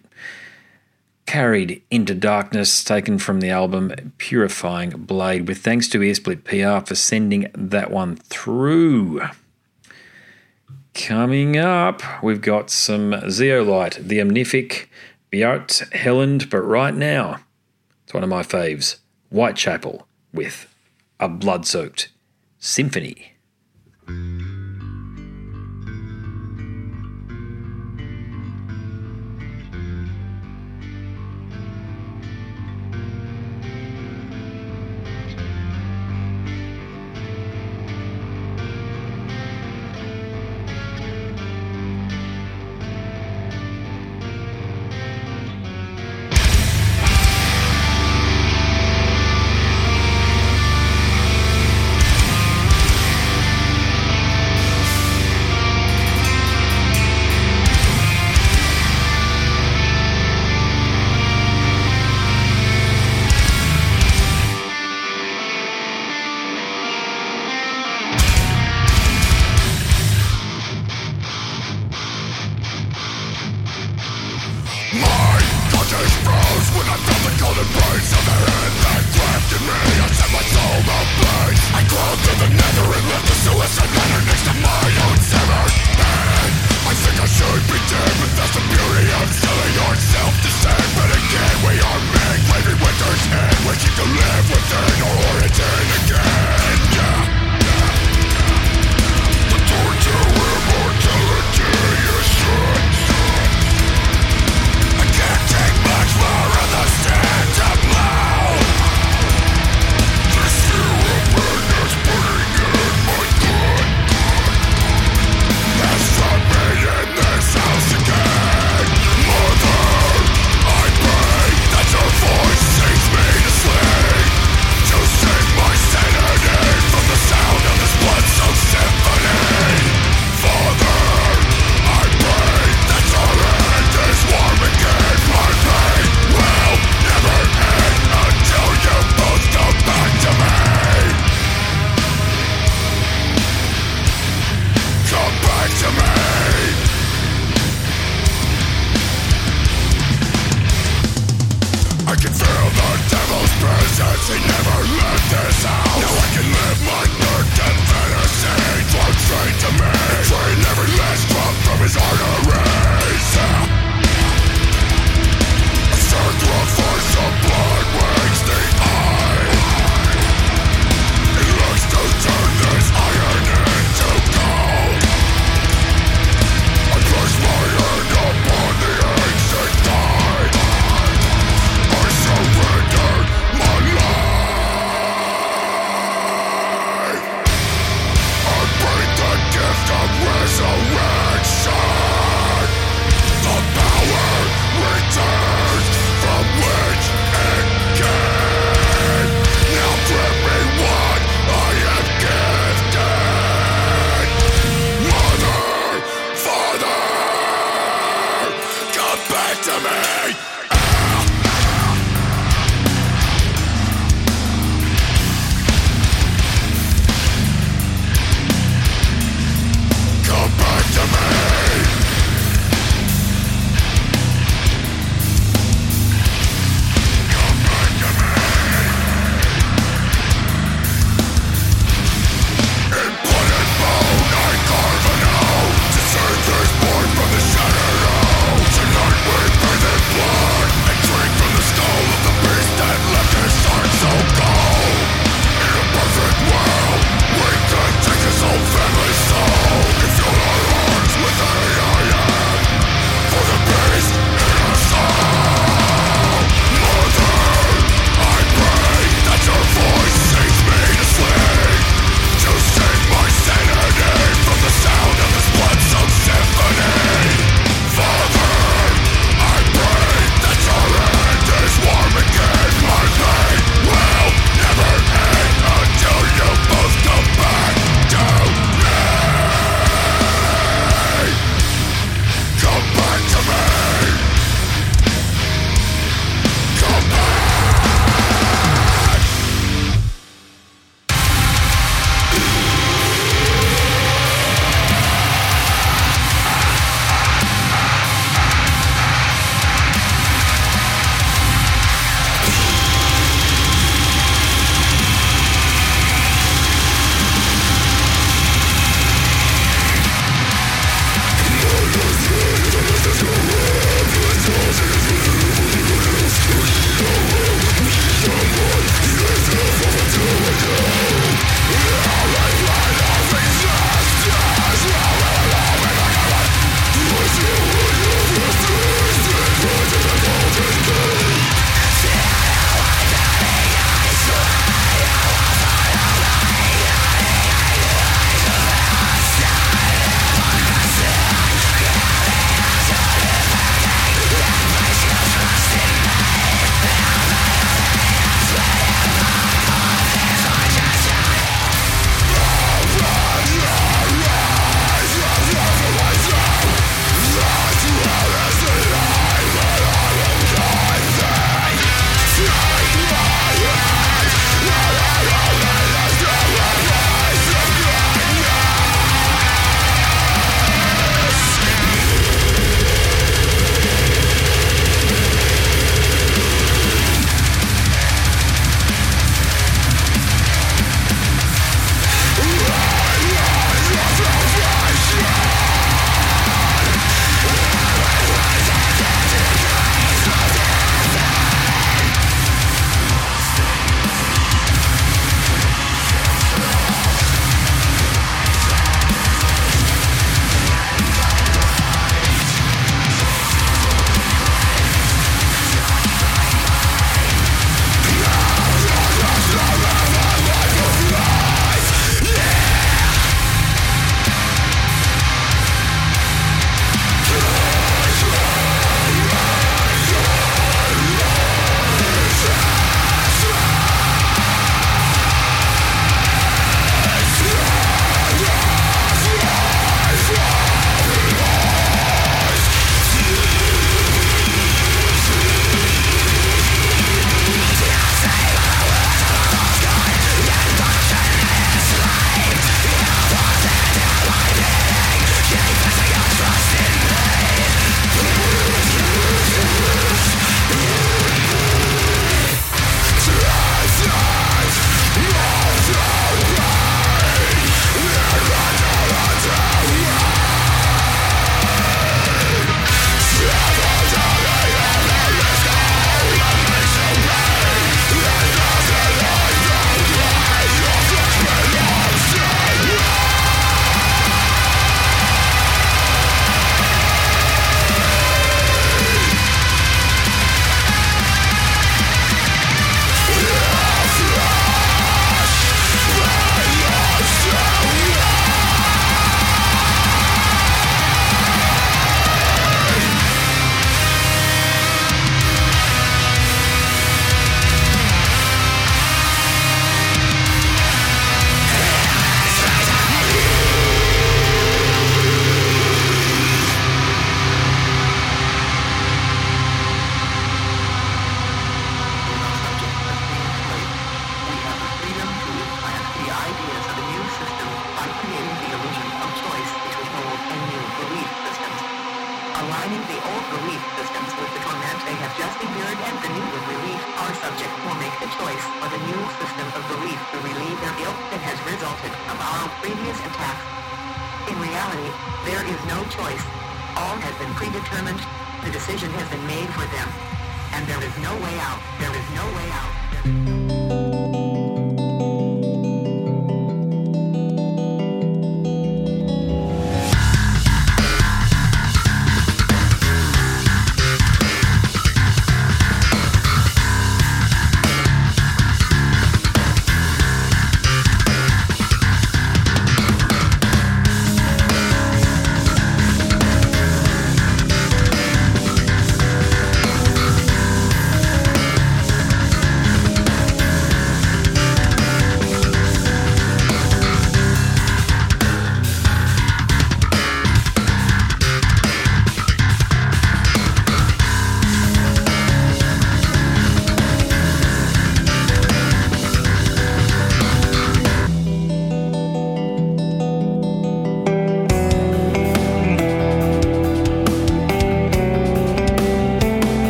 Carried 1.25 1.83
into 1.91 2.15
Darkness, 2.15 2.83
taken 2.83 3.19
from 3.19 3.41
the 3.41 3.49
album 3.49 4.13
Purifying 4.17 4.91
Blade, 4.91 5.47
with 5.47 5.59
thanks 5.59 5.87
to 5.89 5.99
Earsplit 5.99 6.43
PR 6.45 6.83
for 6.87 6.95
sending 6.95 7.51
that 7.53 7.91
one 7.91 8.15
through. 8.15 9.21
Coming 10.95 11.57
up, 11.57 12.01
we've 12.23 12.41
got 12.41 12.71
some 12.71 13.13
Zeolite, 13.29 13.99
the 14.01 14.17
Omnific, 14.17 14.87
Bjart 15.31 15.87
Helland, 15.91 16.49
but 16.49 16.61
right 16.61 16.95
now, 16.95 17.41
it's 18.03 18.13
one 18.13 18.23
of 18.23 18.29
my 18.29 18.41
faves, 18.41 18.97
Whitechapel 19.29 20.07
with 20.33 20.73
a 21.19 21.29
blood 21.29 21.65
soaked 21.65 22.09
symphony. 22.59 23.33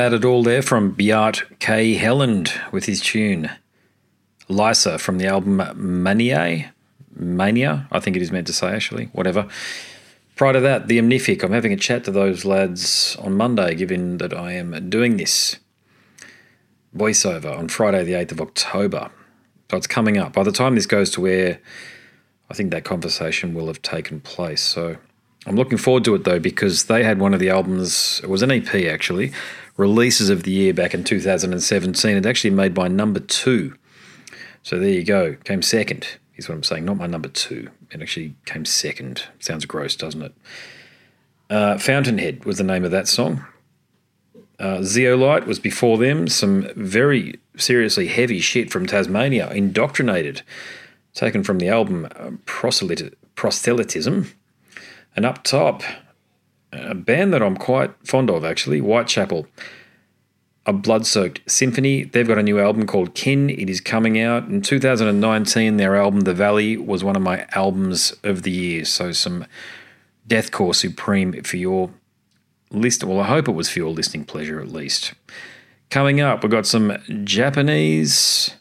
Bad 0.00 0.14
at 0.14 0.24
all 0.24 0.42
there 0.42 0.62
from 0.62 0.96
Bjart 0.96 1.42
K. 1.58 1.94
Helland 1.94 2.58
with 2.72 2.86
his 2.86 3.02
tune 3.02 3.50
Lysa 4.48 4.98
from 4.98 5.18
the 5.18 5.26
album 5.26 5.60
Mania. 6.02 6.72
Mania, 7.14 7.86
I 7.92 8.00
think 8.00 8.16
it 8.16 8.22
is 8.22 8.32
meant 8.32 8.46
to 8.46 8.54
say 8.54 8.68
actually, 8.68 9.10
whatever. 9.12 9.46
Prior 10.36 10.54
to 10.54 10.60
that, 10.60 10.88
The 10.88 10.96
Omnific. 10.96 11.44
I'm 11.44 11.52
having 11.52 11.74
a 11.74 11.76
chat 11.76 12.04
to 12.04 12.10
those 12.10 12.46
lads 12.46 13.14
on 13.16 13.36
Monday, 13.36 13.74
given 13.74 14.16
that 14.16 14.32
I 14.32 14.52
am 14.52 14.88
doing 14.88 15.18
this 15.18 15.58
voiceover 16.96 17.54
on 17.54 17.68
Friday, 17.68 18.02
the 18.02 18.14
8th 18.14 18.32
of 18.32 18.40
October. 18.40 19.10
So 19.70 19.76
it's 19.76 19.86
coming 19.86 20.16
up. 20.16 20.32
By 20.32 20.44
the 20.44 20.50
time 20.50 20.76
this 20.76 20.86
goes 20.86 21.10
to 21.10 21.28
air, 21.28 21.60
I 22.50 22.54
think 22.54 22.70
that 22.70 22.84
conversation 22.84 23.52
will 23.52 23.66
have 23.66 23.82
taken 23.82 24.22
place. 24.22 24.62
So 24.62 24.96
I'm 25.44 25.56
looking 25.56 25.76
forward 25.76 26.04
to 26.06 26.14
it 26.14 26.24
though, 26.24 26.38
because 26.38 26.84
they 26.84 27.04
had 27.04 27.18
one 27.18 27.34
of 27.34 27.40
the 27.40 27.50
albums, 27.50 28.22
it 28.22 28.30
was 28.30 28.40
an 28.40 28.50
EP 28.50 28.74
actually, 28.86 29.34
releases 29.76 30.30
of 30.30 30.42
the 30.42 30.50
year 30.50 30.74
back 30.74 30.94
in 30.94 31.04
2017. 31.04 32.16
It 32.16 32.26
actually 32.26 32.50
made 32.50 32.76
my 32.76 32.88
number 32.88 33.20
two. 33.20 33.74
So 34.62 34.78
there 34.78 34.90
you 34.90 35.04
go. 35.04 35.36
Came 35.44 35.62
second, 35.62 36.06
is 36.36 36.48
what 36.48 36.54
I'm 36.54 36.62
saying. 36.62 36.84
Not 36.84 36.96
my 36.96 37.06
number 37.06 37.28
two. 37.28 37.70
It 37.90 38.02
actually 38.02 38.34
came 38.44 38.64
second. 38.64 39.24
Sounds 39.38 39.64
gross, 39.64 39.96
doesn't 39.96 40.22
it? 40.22 40.34
Uh, 41.48 41.78
Fountainhead 41.78 42.44
was 42.44 42.58
the 42.58 42.64
name 42.64 42.84
of 42.84 42.90
that 42.90 43.08
song. 43.08 43.44
Uh, 44.58 44.82
Zeolite 44.82 45.46
was 45.46 45.58
before 45.58 45.96
them. 45.96 46.28
Some 46.28 46.68
very 46.76 47.40
seriously 47.56 48.08
heavy 48.08 48.40
shit 48.40 48.70
from 48.70 48.86
Tasmania. 48.86 49.50
Indoctrinated, 49.50 50.42
taken 51.14 51.42
from 51.42 51.58
the 51.58 51.68
album 51.68 52.06
uh, 52.16 52.32
Proselytism. 52.44 54.30
And 55.16 55.26
up 55.26 55.42
top, 55.42 55.82
a 56.72 56.94
band 56.94 57.32
that 57.32 57.42
I'm 57.42 57.56
quite 57.56 57.92
fond 58.06 58.30
of 58.30 58.44
actually, 58.44 58.78
Whitechapel. 58.78 59.46
A 60.66 60.72
blood 60.72 61.06
soaked 61.06 61.40
symphony. 61.50 62.04
They've 62.04 62.28
got 62.28 62.38
a 62.38 62.42
new 62.42 62.60
album 62.60 62.86
called 62.86 63.14
Kin. 63.14 63.48
It 63.50 63.70
is 63.70 63.80
coming 63.80 64.20
out 64.20 64.48
in 64.48 64.60
2019. 64.60 65.78
Their 65.78 65.96
album 65.96 66.20
The 66.20 66.34
Valley 66.34 66.76
was 66.76 67.02
one 67.02 67.16
of 67.16 67.22
my 67.22 67.46
albums 67.52 68.14
of 68.22 68.42
the 68.42 68.50
year. 68.50 68.84
So 68.84 69.10
some 69.12 69.46
deathcore 70.28 70.74
supreme 70.74 71.42
for 71.42 71.56
your 71.56 71.90
list. 72.70 73.02
Well, 73.02 73.20
I 73.20 73.26
hope 73.26 73.48
it 73.48 73.52
was 73.52 73.70
for 73.70 73.78
your 73.78 73.90
listening 73.90 74.24
pleasure 74.24 74.60
at 74.60 74.68
least. 74.68 75.14
Coming 75.88 76.20
up, 76.20 76.42
we've 76.42 76.52
got 76.52 76.66
some 76.66 76.96
Japanese 77.24 78.54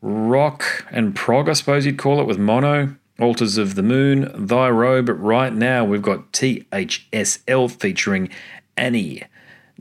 rock 0.00 0.86
and 0.90 1.14
prog, 1.14 1.48
I 1.48 1.52
suppose 1.52 1.84
you'd 1.84 1.98
call 1.98 2.20
it, 2.20 2.26
with 2.26 2.38
Mono. 2.38 2.94
Altars 3.18 3.56
of 3.56 3.76
the 3.76 3.82
Moon, 3.82 4.30
Thy 4.34 4.68
Robe. 4.68 5.08
Right 5.08 5.52
now, 5.52 5.84
we've 5.84 6.02
got 6.02 6.32
THSL 6.32 7.70
featuring 7.70 8.28
Annie, 8.76 9.22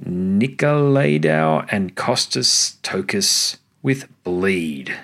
Nicolaidau, 0.02 1.68
and 1.70 1.96
Costas 1.96 2.78
Tokas 2.82 3.58
with 3.82 4.08
Bleed. 4.24 4.98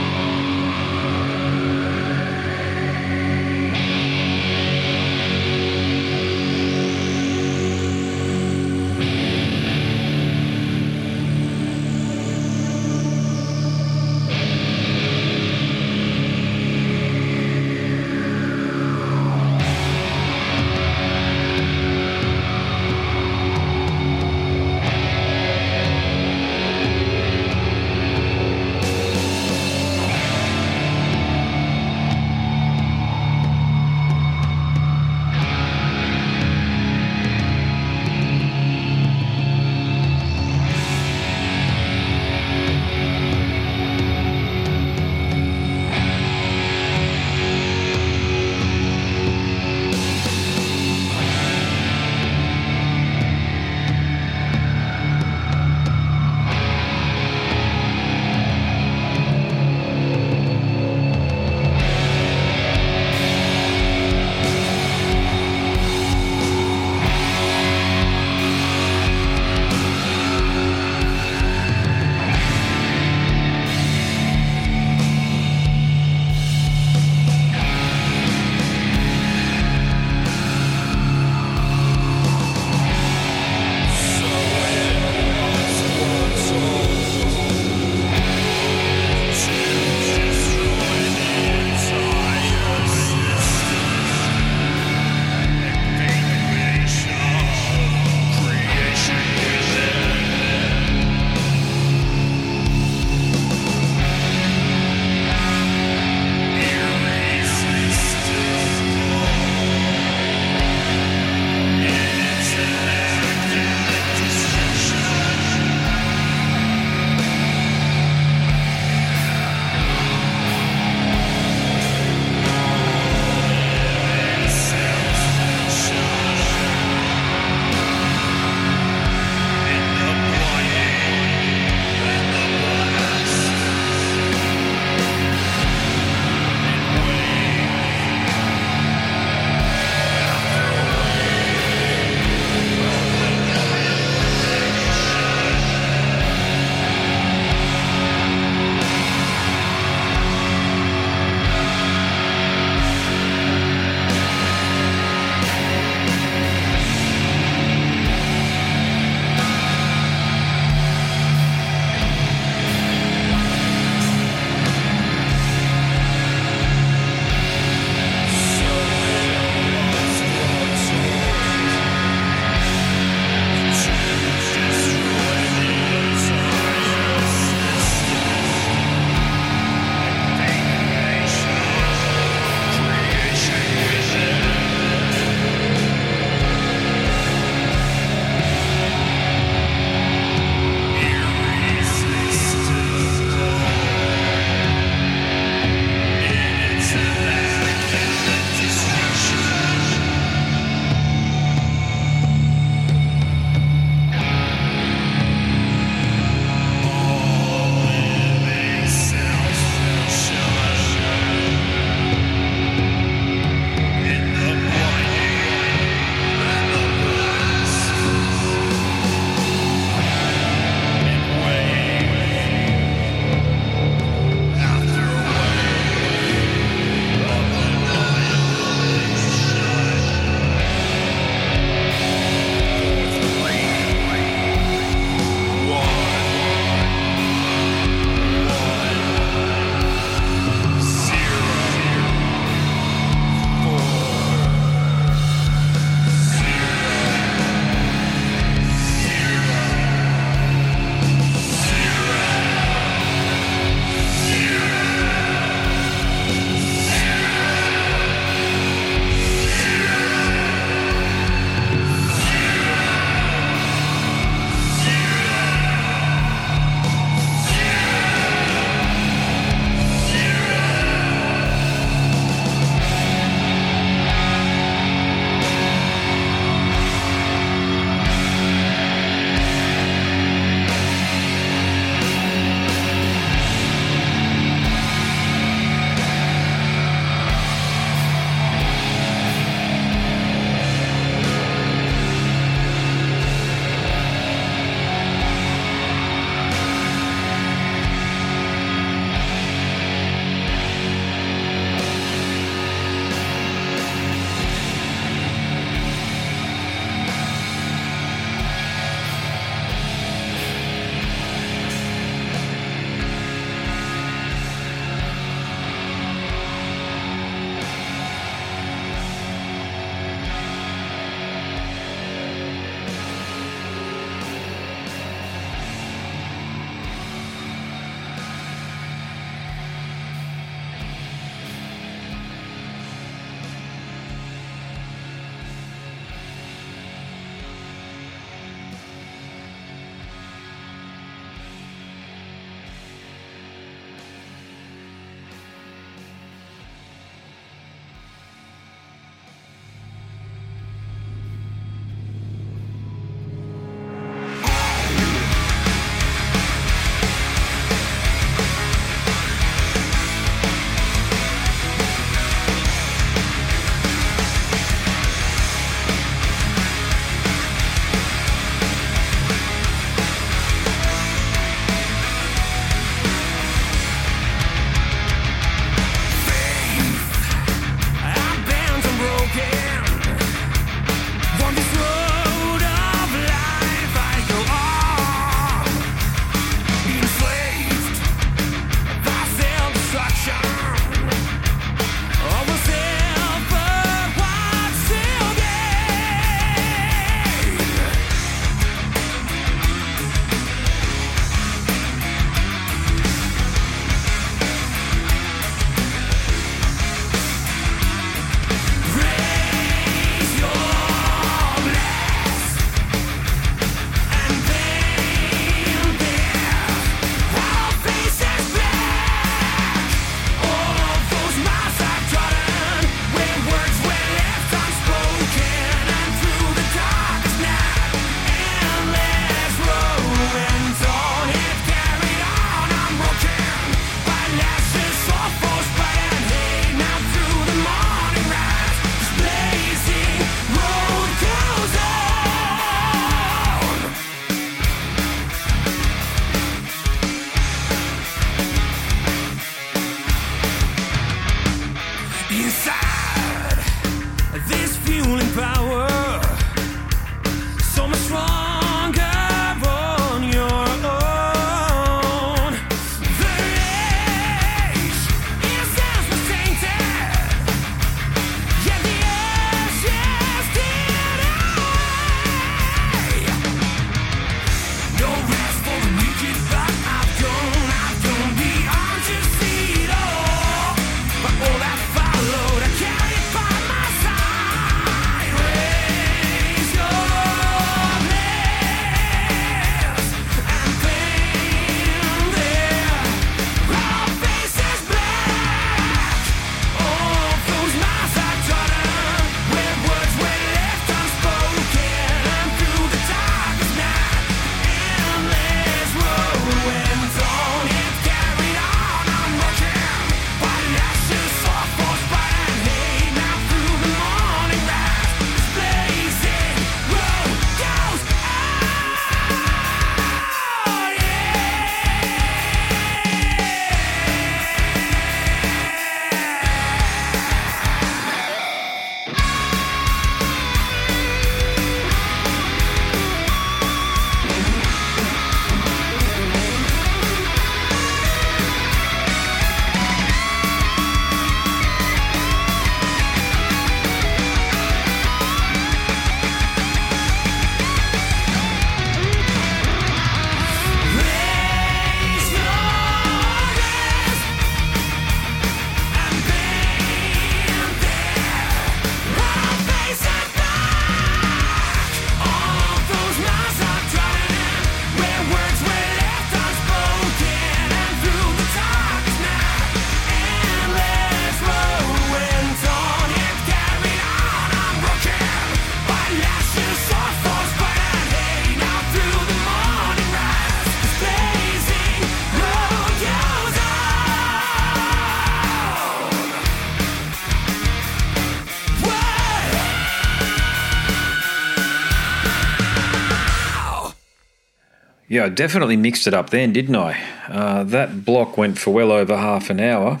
I 595.22 595.28
definitely 595.28 595.76
mixed 595.76 596.06
it 596.06 596.14
up 596.14 596.30
then, 596.30 596.52
didn't 596.52 596.74
I? 596.74 597.00
Uh, 597.28 597.64
that 597.64 598.04
block 598.04 598.36
went 598.36 598.58
for 598.58 598.72
well 598.72 598.90
over 598.90 599.16
half 599.16 599.50
an 599.50 599.60
hour. 599.60 600.00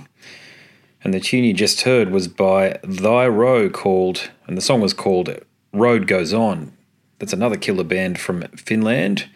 And 1.04 1.14
the 1.14 1.20
tune 1.20 1.44
you 1.44 1.54
just 1.54 1.82
heard 1.82 2.10
was 2.10 2.28
by 2.28 2.78
Thy 2.82 3.26
Row 3.26 3.70
called, 3.70 4.30
and 4.46 4.56
the 4.56 4.60
song 4.60 4.80
was 4.80 4.94
called 4.94 5.34
Road 5.72 6.06
Goes 6.06 6.32
On. 6.32 6.72
That's 7.18 7.32
another 7.32 7.56
killer 7.56 7.84
band 7.84 8.18
from 8.18 8.42
Finland. 8.56 9.28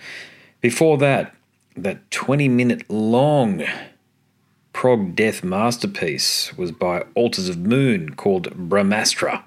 Before 0.61 0.99
that, 0.99 1.35
that 1.77 2.11
20 2.11 2.49
minute 2.49 2.89
long 2.91 3.65
prog 4.73 5.15
death 5.15 5.45
masterpiece 5.45 6.57
was 6.57 6.73
by 6.73 7.05
Altars 7.15 7.49
of 7.49 7.59
Moon 7.59 8.15
called 8.15 8.51
Brahmastra. 8.69 9.43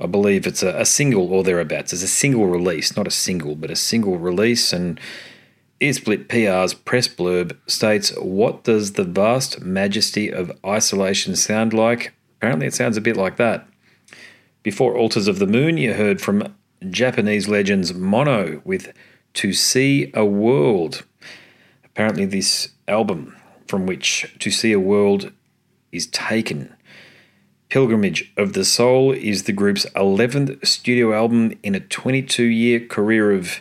I 0.00 0.06
believe 0.06 0.46
it's 0.46 0.62
a, 0.62 0.76
a 0.80 0.86
single 0.86 1.32
or 1.32 1.42
thereabouts. 1.42 1.92
It's 1.92 2.02
a 2.02 2.08
single 2.08 2.46
release, 2.46 2.96
not 2.96 3.06
a 3.06 3.10
single, 3.10 3.54
but 3.54 3.70
a 3.70 3.76
single 3.76 4.18
release. 4.18 4.72
And 4.72 5.00
Earsplit 5.80 6.28
PR's 6.28 6.74
press 6.74 7.06
blurb 7.06 7.56
states, 7.68 8.10
What 8.18 8.64
does 8.64 8.94
the 8.94 9.04
vast 9.04 9.60
majesty 9.60 10.28
of 10.28 10.50
isolation 10.66 11.36
sound 11.36 11.72
like? 11.72 12.14
Apparently, 12.38 12.66
it 12.66 12.74
sounds 12.74 12.96
a 12.96 13.00
bit 13.00 13.16
like 13.16 13.36
that. 13.36 13.68
Before 14.64 14.96
Altars 14.96 15.28
of 15.28 15.38
the 15.38 15.46
Moon, 15.46 15.76
you 15.76 15.94
heard 15.94 16.20
from 16.20 16.52
Japanese 16.90 17.48
legends 17.48 17.94
Mono 17.94 18.60
with 18.64 18.92
To 19.34 19.52
See 19.52 20.10
a 20.14 20.24
World. 20.24 21.04
Apparently, 21.84 22.24
this 22.24 22.70
album 22.88 23.36
from 23.68 23.86
which 23.86 24.34
To 24.40 24.50
See 24.50 24.72
a 24.72 24.80
World 24.80 25.32
is 25.92 26.08
taken. 26.08 26.74
Pilgrimage 27.68 28.32
of 28.36 28.54
the 28.54 28.64
Soul 28.64 29.12
is 29.12 29.44
the 29.44 29.52
group's 29.52 29.86
11th 29.94 30.66
studio 30.66 31.12
album 31.12 31.52
in 31.62 31.76
a 31.76 31.80
22 31.80 32.42
year 32.42 32.80
career 32.80 33.30
of 33.30 33.60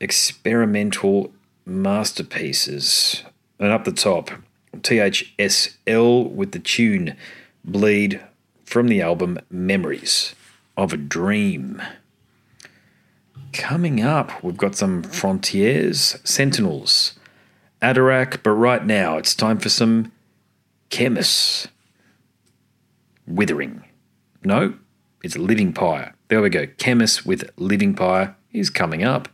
experimental 0.00 1.32
masterpieces. 1.64 3.22
And 3.58 3.72
up 3.72 3.84
the 3.84 3.92
top, 3.92 4.30
THSL 4.74 6.30
with 6.30 6.52
the 6.52 6.58
tune 6.58 7.16
Bleed 7.64 8.20
from 8.64 8.88
the 8.88 9.00
album 9.00 9.38
Memories 9.50 10.34
of 10.76 10.92
a 10.92 10.96
Dream. 10.96 11.82
Coming 13.52 14.02
up, 14.02 14.44
we've 14.44 14.56
got 14.56 14.76
some 14.76 15.02
Frontiers, 15.02 16.18
Sentinels, 16.24 17.14
Adorak, 17.80 18.42
but 18.42 18.50
right 18.50 18.84
now 18.84 19.16
it's 19.16 19.34
time 19.34 19.58
for 19.58 19.68
some 19.68 20.12
Chemists. 20.90 21.68
Withering. 23.26 23.82
No, 24.44 24.74
it's 25.24 25.36
Living 25.36 25.72
Pyre. 25.72 26.14
There 26.28 26.40
we 26.40 26.50
go. 26.50 26.66
Chemists 26.78 27.26
with 27.26 27.50
Living 27.56 27.94
Pyre 27.94 28.36
is 28.52 28.70
coming 28.70 29.02
up. 29.02 29.28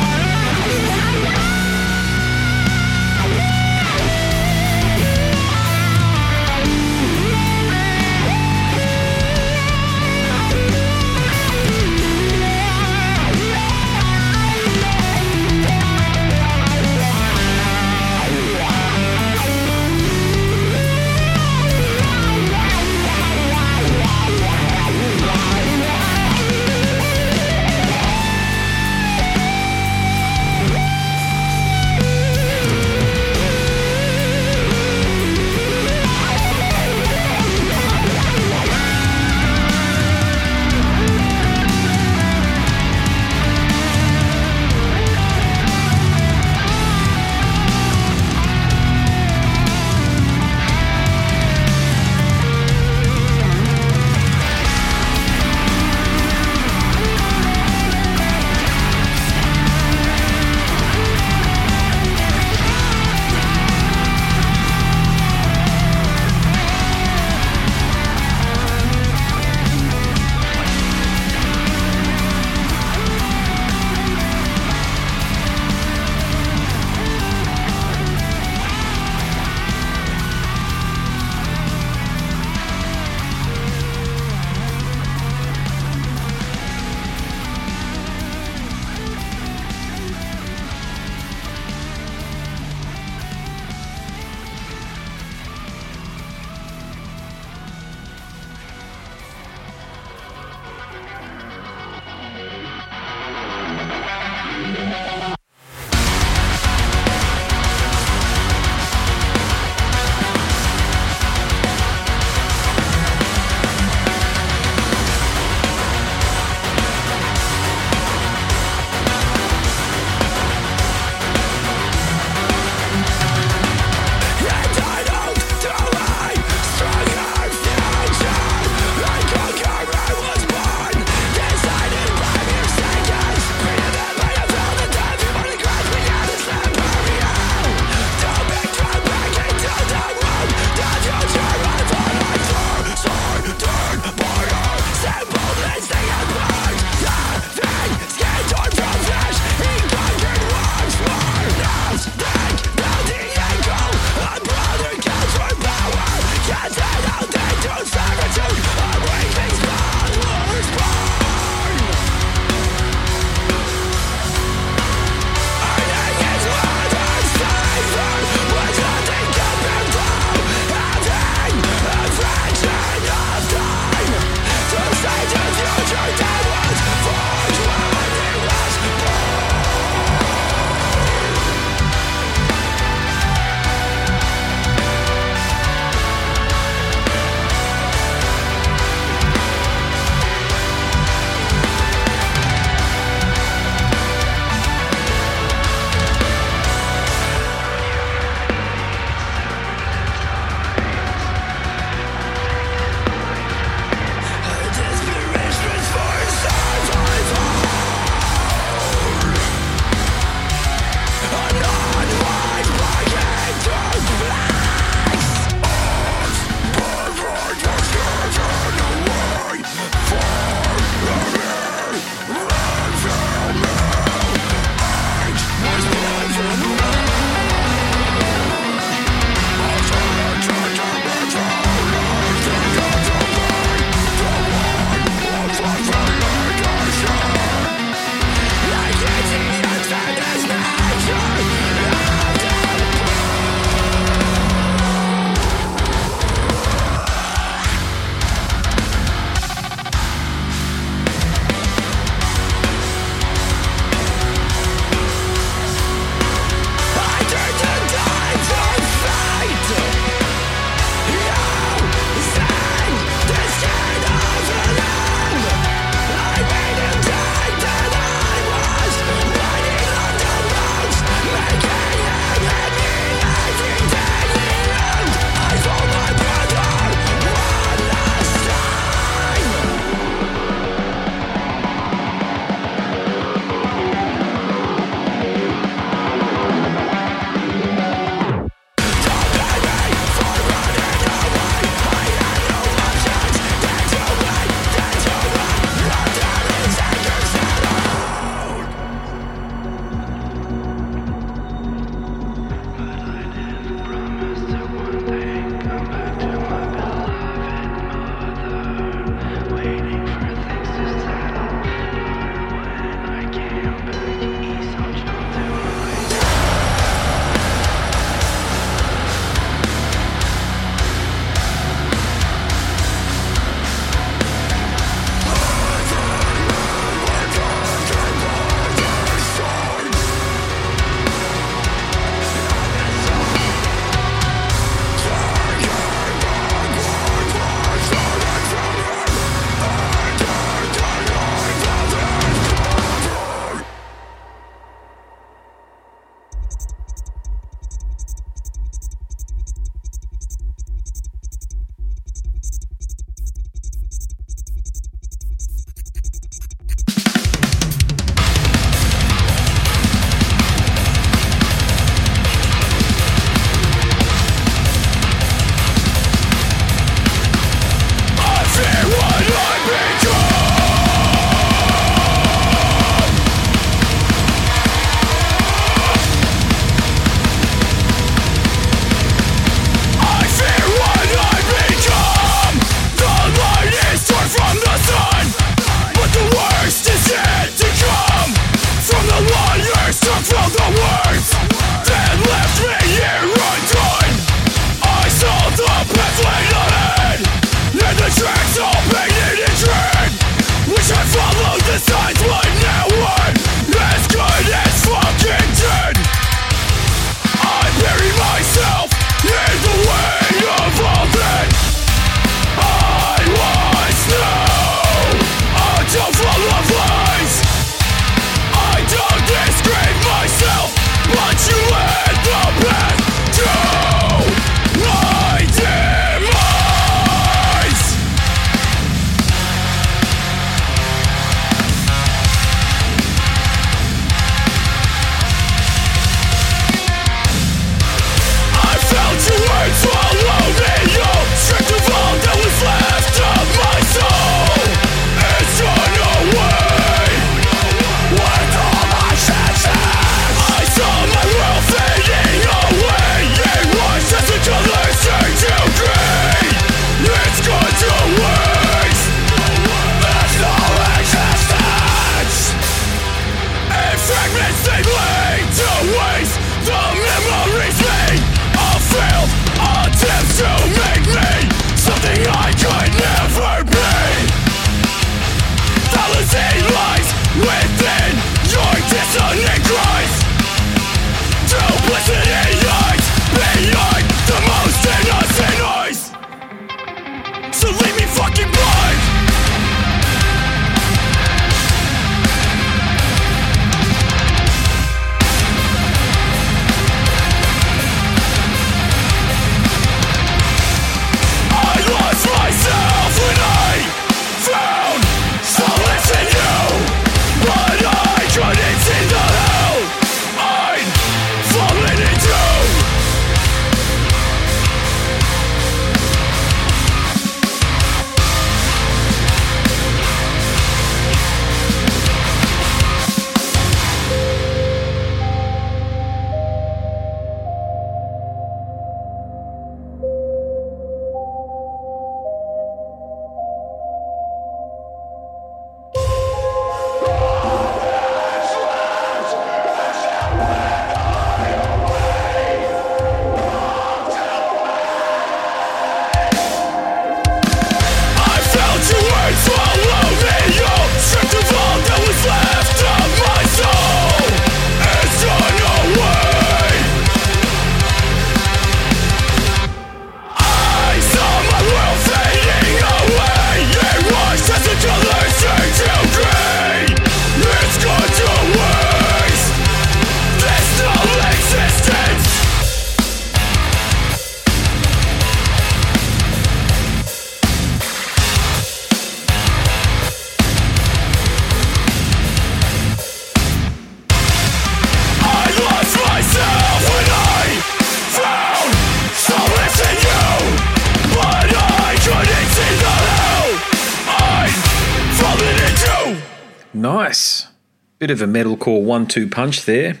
Of 598.12 598.22
a 598.22 598.26
metalcore 598.26 598.82
one 598.82 599.06
two 599.06 599.28
punch 599.28 599.64
there. 599.64 600.00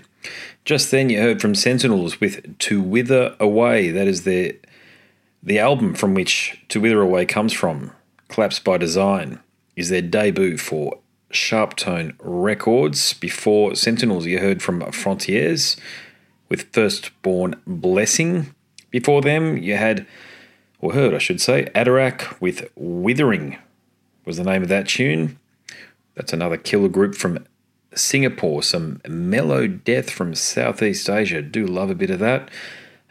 Just 0.64 0.90
then 0.92 1.10
you 1.10 1.20
heard 1.20 1.40
from 1.40 1.54
Sentinels 1.56 2.20
with 2.20 2.58
To 2.60 2.80
Wither 2.80 3.34
Away. 3.40 3.90
That 3.90 4.06
is 4.06 4.22
their 4.22 4.52
the 5.42 5.58
album 5.58 5.94
from 5.94 6.14
which 6.14 6.62
To 6.68 6.80
Wither 6.80 7.00
Away 7.00 7.26
comes 7.26 7.52
from. 7.52 7.90
Collapse 8.28 8.60
by 8.60 8.78
Design 8.78 9.40
is 9.74 9.88
their 9.88 10.02
debut 10.02 10.56
for 10.56 10.98
Sharptone 11.32 12.14
Records. 12.20 13.14
Before 13.14 13.74
Sentinels, 13.74 14.26
you 14.26 14.38
heard 14.38 14.62
from 14.62 14.88
Frontiers 14.92 15.76
with 16.48 16.72
Firstborn 16.72 17.60
Blessing. 17.66 18.54
Before 18.90 19.20
them, 19.22 19.56
you 19.56 19.76
had, 19.76 20.06
or 20.80 20.92
heard, 20.92 21.14
I 21.14 21.18
should 21.18 21.40
say, 21.40 21.70
Adarak 21.74 22.40
with 22.40 22.70
Withering 22.76 23.58
was 24.24 24.36
the 24.36 24.44
name 24.44 24.62
of 24.62 24.68
that 24.68 24.88
tune. 24.88 25.38
That's 26.14 26.32
another 26.32 26.58
killer 26.58 26.88
group 26.88 27.14
from 27.14 27.44
Singapore. 27.94 28.62
Some 28.62 29.00
mellow 29.08 29.66
death 29.66 30.10
from 30.10 30.34
Southeast 30.34 31.08
Asia. 31.08 31.42
Do 31.42 31.66
love 31.66 31.90
a 31.90 31.94
bit 31.94 32.10
of 32.10 32.18
that. 32.20 32.50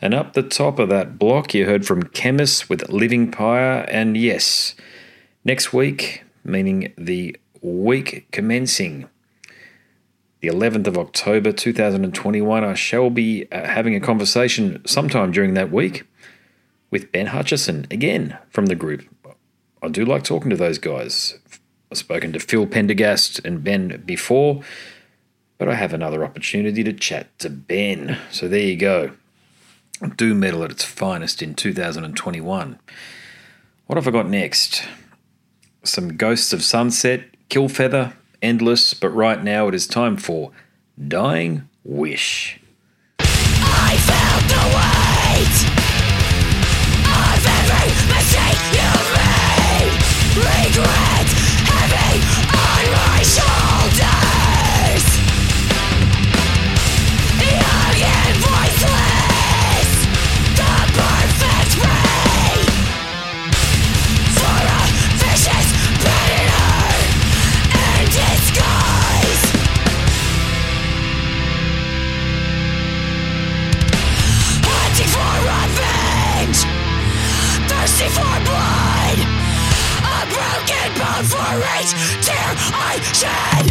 And 0.02 0.14
up 0.14 0.34
the 0.34 0.44
top 0.44 0.80
of 0.80 0.90
that 0.90 1.20
block, 1.20 1.54
you 1.54 1.66
heard 1.66 1.86
from 1.86 2.04
Chemist 2.04 2.70
with 2.70 2.90
Living 2.90 3.32
Pyre. 3.32 3.86
And 3.90 4.18
yes, 4.18 4.74
next 5.46 5.74
week, 5.74 6.24
meaning 6.44 6.94
the 6.98 7.38
week 7.62 8.28
commencing 8.32 9.08
the 10.40 10.48
11th 10.48 10.88
of 10.88 10.98
October 10.98 11.52
2021, 11.52 12.64
I 12.64 12.74
shall 12.74 13.12
be 13.12 13.48
uh, 13.52 13.68
having 13.68 13.96
a 13.96 14.00
conversation 14.00 14.82
sometime 14.88 15.32
during 15.32 15.54
that 15.54 15.72
week 15.72 16.04
with 16.90 17.12
Ben 17.12 17.28
Hutchison 17.28 17.86
again 17.92 18.38
from 18.50 18.66
the 18.66 18.76
group. 18.76 19.06
I 19.84 19.88
do 19.90 20.04
like 20.04 20.24
talking 20.24 20.50
to 20.50 20.56
those 20.56 20.80
guys. 20.80 21.38
I've 21.92 21.98
spoken 21.98 22.32
to 22.32 22.40
Phil 22.40 22.68
Pendergast 22.68 23.40
and 23.44 23.64
Ben 23.66 24.02
before, 24.06 24.64
but 25.58 25.68
I 25.68 25.76
have 25.76 25.94
another 25.94 26.24
opportunity 26.24 26.86
to 26.86 26.94
chat 26.94 27.38
to 27.40 27.50
Ben. 27.50 28.18
So 28.32 28.48
there 28.48 28.62
you 28.62 28.78
go. 28.78 29.12
Do 30.16 30.34
metal 30.34 30.64
at 30.64 30.72
its 30.72 30.86
finest 30.86 31.42
in 31.42 31.54
2021. 31.54 32.80
What 33.88 33.98
have 33.98 34.08
I 34.08 34.12
got 34.12 34.30
next? 34.30 34.84
Some 35.84 36.16
Ghosts 36.16 36.54
of 36.54 36.64
Sunset, 36.64 37.26
Killfeather, 37.50 38.14
Endless, 38.42 38.94
but 38.94 39.10
right 39.10 39.44
now 39.44 39.68
it 39.68 39.76
is 39.76 39.86
time 39.86 40.16
for 40.16 40.52
Dying 40.98 41.68
Wish. 41.84 42.61
Bone 81.52 81.62
for 81.62 81.82
each 81.82 82.26
tear 82.26 82.56
I 82.74 83.00
shed 83.14 83.71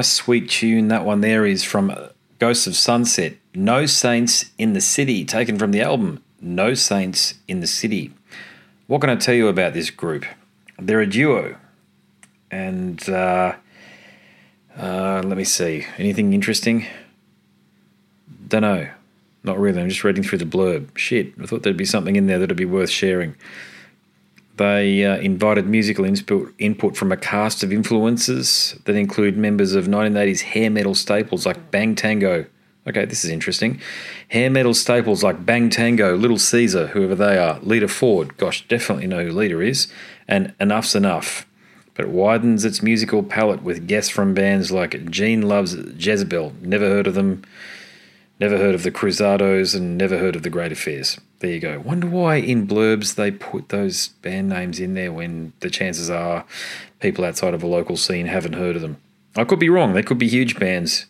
nice, 0.00 0.12
sweet 0.12 0.48
tune 0.48 0.88
that 0.88 1.04
one 1.04 1.20
there 1.20 1.44
is 1.44 1.62
from 1.62 1.94
Ghosts 2.38 2.66
of 2.66 2.74
Sunset, 2.74 3.34
No 3.54 3.84
Saints 3.84 4.50
in 4.56 4.72
the 4.72 4.80
City, 4.80 5.26
taken 5.26 5.58
from 5.58 5.72
the 5.72 5.82
album 5.82 6.24
No 6.40 6.72
Saints 6.72 7.34
in 7.46 7.60
the 7.60 7.66
City. 7.66 8.10
What 8.86 9.02
can 9.02 9.10
I 9.10 9.16
tell 9.16 9.34
you 9.34 9.48
about 9.48 9.74
this 9.74 9.90
group? 9.90 10.24
They're 10.78 11.02
a 11.02 11.06
duo, 11.06 11.56
and 12.50 13.06
uh, 13.10 13.56
uh, 14.78 15.22
let 15.22 15.36
me 15.36 15.44
see. 15.44 15.84
Anything 15.98 16.32
interesting? 16.32 16.86
Don't 18.48 18.62
know. 18.62 18.88
Not 19.44 19.58
really. 19.58 19.82
I'm 19.82 19.90
just 19.90 20.02
reading 20.02 20.24
through 20.24 20.38
the 20.38 20.46
blurb. 20.46 20.96
Shit, 20.96 21.34
I 21.42 21.44
thought 21.44 21.62
there'd 21.62 21.76
be 21.76 21.84
something 21.84 22.16
in 22.16 22.26
there 22.26 22.38
that'd 22.38 22.56
be 22.56 22.64
worth 22.64 22.88
sharing. 22.88 23.36
They 24.60 25.06
uh, 25.06 25.16
invited 25.16 25.66
musical 25.66 26.04
input, 26.04 26.94
from 26.94 27.12
a 27.12 27.16
cast 27.16 27.62
of 27.62 27.72
influences 27.72 28.78
that 28.84 28.94
include 28.94 29.38
members 29.38 29.74
of 29.74 29.86
1980s 29.86 30.42
hair 30.42 30.68
metal 30.68 30.94
staples 30.94 31.46
like 31.46 31.70
Bang 31.70 31.94
Tango. 31.94 32.44
Okay, 32.86 33.06
this 33.06 33.24
is 33.24 33.30
interesting. 33.30 33.80
Hair 34.28 34.50
metal 34.50 34.74
staples 34.74 35.24
like 35.24 35.46
Bang 35.46 35.70
Tango, 35.70 36.14
Little 36.14 36.36
Caesar, 36.36 36.88
whoever 36.88 37.14
they 37.14 37.38
are, 37.38 37.58
Lita 37.62 37.88
Ford, 37.88 38.36
gosh, 38.36 38.68
definitely 38.68 39.06
know 39.06 39.24
who 39.24 39.32
Lita 39.32 39.60
is, 39.60 39.90
and 40.28 40.52
Enuff 40.60 40.84
Z'Nuff. 40.84 41.46
But 41.94 42.04
it 42.04 42.10
widens 42.10 42.66
its 42.66 42.82
musical 42.82 43.22
palette 43.22 43.62
with 43.62 43.88
guests 43.88 44.10
from 44.10 44.34
bands 44.34 44.70
like 44.70 45.10
Gene 45.10 45.40
Loves 45.40 45.74
Jezebel, 45.74 46.52
never 46.60 46.86
heard 46.86 47.06
of 47.06 47.14
them, 47.14 47.44
never 48.40 48.56
heard 48.56 48.74
of 48.74 48.82
the 48.82 48.90
Cruzados, 48.90 49.76
and 49.76 49.98
never 49.98 50.18
heard 50.18 50.34
of 50.34 50.42
the 50.42 50.50
Great 50.50 50.72
Affairs. 50.72 51.18
There 51.40 51.50
you 51.50 51.60
go. 51.60 51.78
Wonder 51.80 52.06
why 52.06 52.36
in 52.36 52.66
blurbs 52.66 53.14
they 53.14 53.30
put 53.30 53.68
those 53.68 54.08
band 54.08 54.48
names 54.48 54.80
in 54.80 54.94
there 54.94 55.12
when 55.12 55.52
the 55.60 55.70
chances 55.70 56.10
are 56.10 56.44
people 57.00 57.24
outside 57.24 57.54
of 57.54 57.62
a 57.62 57.66
local 57.66 57.96
scene 57.96 58.26
haven't 58.26 58.54
heard 58.54 58.76
of 58.76 58.82
them. 58.82 58.96
I 59.36 59.44
could 59.44 59.58
be 59.58 59.68
wrong. 59.68 59.92
They 59.92 60.02
could 60.02 60.18
be 60.18 60.28
huge 60.28 60.58
bands 60.58 61.06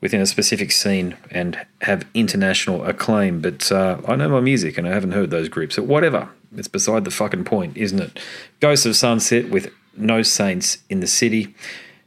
within 0.00 0.20
a 0.20 0.26
specific 0.26 0.70
scene 0.70 1.16
and 1.30 1.66
have 1.80 2.06
international 2.12 2.84
acclaim, 2.84 3.40
but 3.40 3.72
uh, 3.72 4.00
I 4.06 4.16
know 4.16 4.28
my 4.28 4.40
music 4.40 4.76
and 4.76 4.86
I 4.86 4.92
haven't 4.92 5.12
heard 5.12 5.30
those 5.30 5.48
groups. 5.48 5.76
But 5.76 5.86
whatever. 5.86 6.28
It's 6.56 6.68
beside 6.68 7.04
the 7.04 7.10
fucking 7.10 7.44
point, 7.44 7.76
isn't 7.76 7.98
it? 7.98 8.20
Ghosts 8.60 8.86
of 8.86 8.94
Sunset 8.94 9.50
with 9.50 9.72
No 9.96 10.22
Saints 10.22 10.78
in 10.88 11.00
the 11.00 11.06
City. 11.06 11.54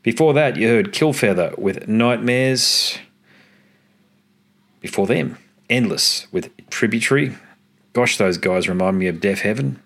Before 0.04 0.34
that, 0.34 0.56
you 0.56 0.70
heard 0.70 0.94
Killfeather 0.94 1.58
with 1.58 1.88
Nightmares. 1.88 2.98
Before 4.80 5.08
them, 5.08 5.38
Endless 5.70 6.28
with 6.32 6.50
Tributary. 6.70 7.36
Gosh, 7.94 8.18
those 8.18 8.38
guys 8.38 8.70
remind 8.70 8.98
me 9.00 9.08
of 9.08 9.18
Deafheaven. 9.18 9.78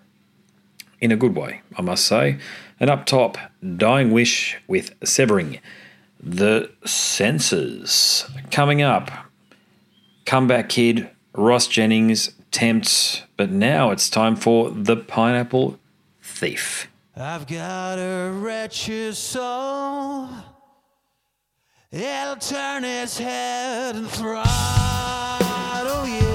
In 1.00 1.10
a 1.10 1.16
good 1.16 1.34
way, 1.34 1.62
I 1.76 1.82
must 1.82 2.06
say. 2.06 2.38
And 2.78 2.88
up 2.88 3.06
top, 3.06 3.36
Dying 3.76 4.12
Wish 4.12 4.56
with 4.68 4.94
Severing 5.04 5.58
the 6.22 6.70
Senses. 6.84 8.26
Coming 8.52 8.80
up, 8.80 9.10
Comeback 10.24 10.68
Kid, 10.68 11.10
Ross 11.34 11.66
Jennings, 11.66 12.30
Tempt, 12.52 13.24
but 13.36 13.50
now 13.50 13.90
it's 13.90 14.08
time 14.08 14.36
for 14.36 14.70
The 14.70 14.96
Pineapple 14.96 15.78
Thief. 16.22 16.88
I've 17.16 17.46
got 17.46 17.96
a 17.96 18.30
wretched 18.30 19.16
soul. 19.16 20.28
It'll 21.94 22.36
turn 22.36 22.84
its 22.84 23.18
head 23.18 23.96
and 23.96 24.08
throttle 24.08 24.46
you. 26.08 26.31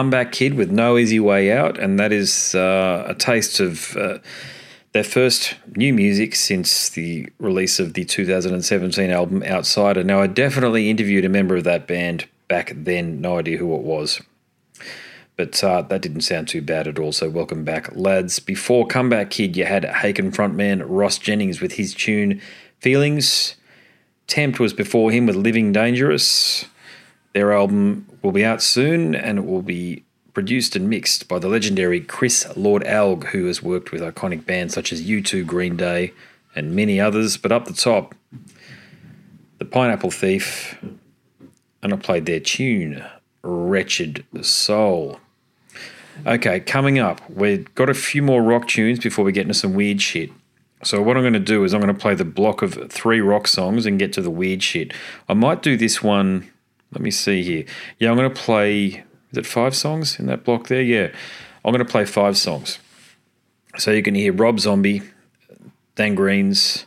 Comeback 0.00 0.32
Kid 0.32 0.54
with 0.54 0.70
No 0.70 0.96
Easy 0.96 1.20
Way 1.20 1.52
Out, 1.52 1.78
and 1.78 2.00
that 2.00 2.10
is 2.10 2.54
uh, 2.54 3.04
a 3.06 3.14
taste 3.14 3.60
of 3.60 3.94
uh, 3.98 4.16
their 4.92 5.04
first 5.04 5.56
new 5.76 5.92
music 5.92 6.34
since 6.34 6.88
the 6.88 7.28
release 7.38 7.78
of 7.78 7.92
the 7.92 8.06
2017 8.06 9.10
album 9.10 9.42
Outsider. 9.42 10.02
Now, 10.02 10.22
I 10.22 10.26
definitely 10.26 10.88
interviewed 10.88 11.26
a 11.26 11.28
member 11.28 11.54
of 11.54 11.64
that 11.64 11.86
band 11.86 12.26
back 12.48 12.72
then, 12.74 13.20
no 13.20 13.36
idea 13.36 13.58
who 13.58 13.74
it 13.74 13.82
was. 13.82 14.22
But 15.36 15.62
uh, 15.62 15.82
that 15.82 16.00
didn't 16.00 16.22
sound 16.22 16.48
too 16.48 16.62
bad 16.62 16.88
at 16.88 16.98
all, 16.98 17.12
so 17.12 17.28
welcome 17.28 17.62
back, 17.62 17.94
lads. 17.94 18.38
Before 18.38 18.86
Comeback 18.86 19.28
Kid, 19.28 19.54
you 19.54 19.66
had 19.66 19.82
Haken 19.82 20.34
frontman 20.34 20.82
Ross 20.86 21.18
Jennings 21.18 21.60
with 21.60 21.72
his 21.72 21.92
tune 21.92 22.40
Feelings. 22.78 23.56
Tempt 24.28 24.60
was 24.60 24.72
before 24.72 25.10
him 25.10 25.26
with 25.26 25.36
Living 25.36 25.72
Dangerous. 25.72 26.64
Their 27.32 27.52
album 27.52 28.06
will 28.22 28.32
be 28.32 28.44
out 28.44 28.62
soon 28.62 29.14
and 29.14 29.38
it 29.38 29.46
will 29.46 29.62
be 29.62 30.04
produced 30.32 30.76
and 30.76 30.88
mixed 30.88 31.28
by 31.28 31.38
the 31.38 31.48
legendary 31.48 32.00
Chris 32.00 32.46
Lord-Alge, 32.56 33.24
who 33.28 33.46
has 33.46 33.62
worked 33.62 33.92
with 33.92 34.00
iconic 34.00 34.46
bands 34.46 34.74
such 34.74 34.92
as 34.92 35.02
U2, 35.02 35.46
Green 35.46 35.76
Day, 35.76 36.12
and 36.54 36.74
many 36.74 37.00
others. 37.00 37.36
But 37.36 37.52
up 37.52 37.66
the 37.66 37.72
top, 37.72 38.14
The 39.58 39.64
Pineapple 39.64 40.10
Thief, 40.10 40.78
and 41.82 41.92
I 41.92 41.96
played 41.96 42.26
their 42.26 42.40
tune, 42.40 43.04
Wretched 43.42 44.24
Soul. 44.42 45.20
Okay, 46.26 46.60
coming 46.60 46.98
up, 46.98 47.20
we've 47.30 47.72
got 47.74 47.88
a 47.88 47.94
few 47.94 48.22
more 48.22 48.42
rock 48.42 48.68
tunes 48.68 48.98
before 48.98 49.24
we 49.24 49.32
get 49.32 49.42
into 49.42 49.54
some 49.54 49.74
weird 49.74 50.02
shit. 50.02 50.30
So 50.82 51.02
what 51.02 51.16
I'm 51.16 51.22
going 51.22 51.34
to 51.34 51.38
do 51.38 51.64
is 51.64 51.74
I'm 51.74 51.80
going 51.80 51.94
to 51.94 52.00
play 52.00 52.14
the 52.14 52.24
block 52.24 52.62
of 52.62 52.90
three 52.90 53.20
rock 53.20 53.46
songs 53.46 53.86
and 53.86 53.98
get 53.98 54.12
to 54.14 54.22
the 54.22 54.30
weird 54.30 54.62
shit. 54.62 54.92
I 55.28 55.34
might 55.34 55.62
do 55.62 55.76
this 55.76 56.02
one. 56.02 56.50
Let 56.92 57.00
me 57.00 57.10
see 57.10 57.42
here. 57.42 57.64
Yeah, 57.98 58.10
I'm 58.10 58.16
going 58.16 58.32
to 58.32 58.40
play. 58.40 59.04
Is 59.30 59.38
it 59.38 59.46
five 59.46 59.76
songs 59.76 60.18
in 60.18 60.26
that 60.26 60.44
block 60.44 60.66
there? 60.66 60.82
Yeah, 60.82 61.08
I'm 61.64 61.72
going 61.72 61.84
to 61.84 61.90
play 61.90 62.04
five 62.04 62.36
songs. 62.36 62.78
So 63.78 63.92
you 63.92 64.02
can 64.02 64.14
hear 64.14 64.32
Rob 64.32 64.58
Zombie, 64.58 65.02
Dan 65.94 66.16
Greens, 66.16 66.86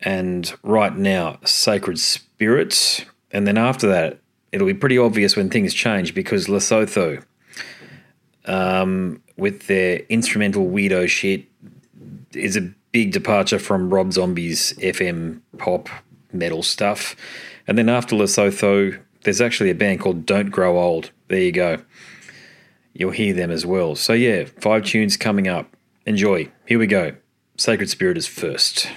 and 0.00 0.52
right 0.62 0.94
now 0.94 1.38
Sacred 1.44 1.98
Spirits, 1.98 3.04
and 3.30 3.46
then 3.46 3.56
after 3.56 3.88
that 3.88 4.18
it'll 4.52 4.66
be 4.66 4.74
pretty 4.74 4.98
obvious 4.98 5.36
when 5.36 5.48
things 5.50 5.74
change 5.74 6.14
because 6.14 6.46
Lesotho, 6.46 7.22
um, 8.46 9.22
with 9.36 9.66
their 9.66 9.98
instrumental 10.08 10.66
weirdo 10.66 11.08
shit, 11.08 11.44
is 12.32 12.56
a 12.56 12.72
big 12.92 13.12
departure 13.12 13.58
from 13.58 13.92
Rob 13.92 14.12
Zombie's 14.12 14.72
FM 14.74 15.40
pop 15.58 15.88
metal 16.32 16.62
stuff. 16.62 17.16
And 17.70 17.78
then 17.78 17.88
after 17.88 18.16
Lesotho, 18.16 19.00
there's 19.22 19.40
actually 19.40 19.70
a 19.70 19.76
band 19.76 20.00
called 20.00 20.26
Don't 20.26 20.50
Grow 20.50 20.76
Old. 20.76 21.12
There 21.28 21.40
you 21.40 21.52
go. 21.52 21.80
You'll 22.94 23.12
hear 23.12 23.32
them 23.32 23.52
as 23.52 23.64
well. 23.64 23.94
So, 23.94 24.12
yeah, 24.12 24.46
five 24.58 24.84
tunes 24.84 25.16
coming 25.16 25.46
up. 25.46 25.76
Enjoy. 26.04 26.50
Here 26.66 26.80
we 26.80 26.88
go. 26.88 27.14
Sacred 27.56 27.88
Spirit 27.88 28.18
is 28.18 28.26
first. 28.26 28.90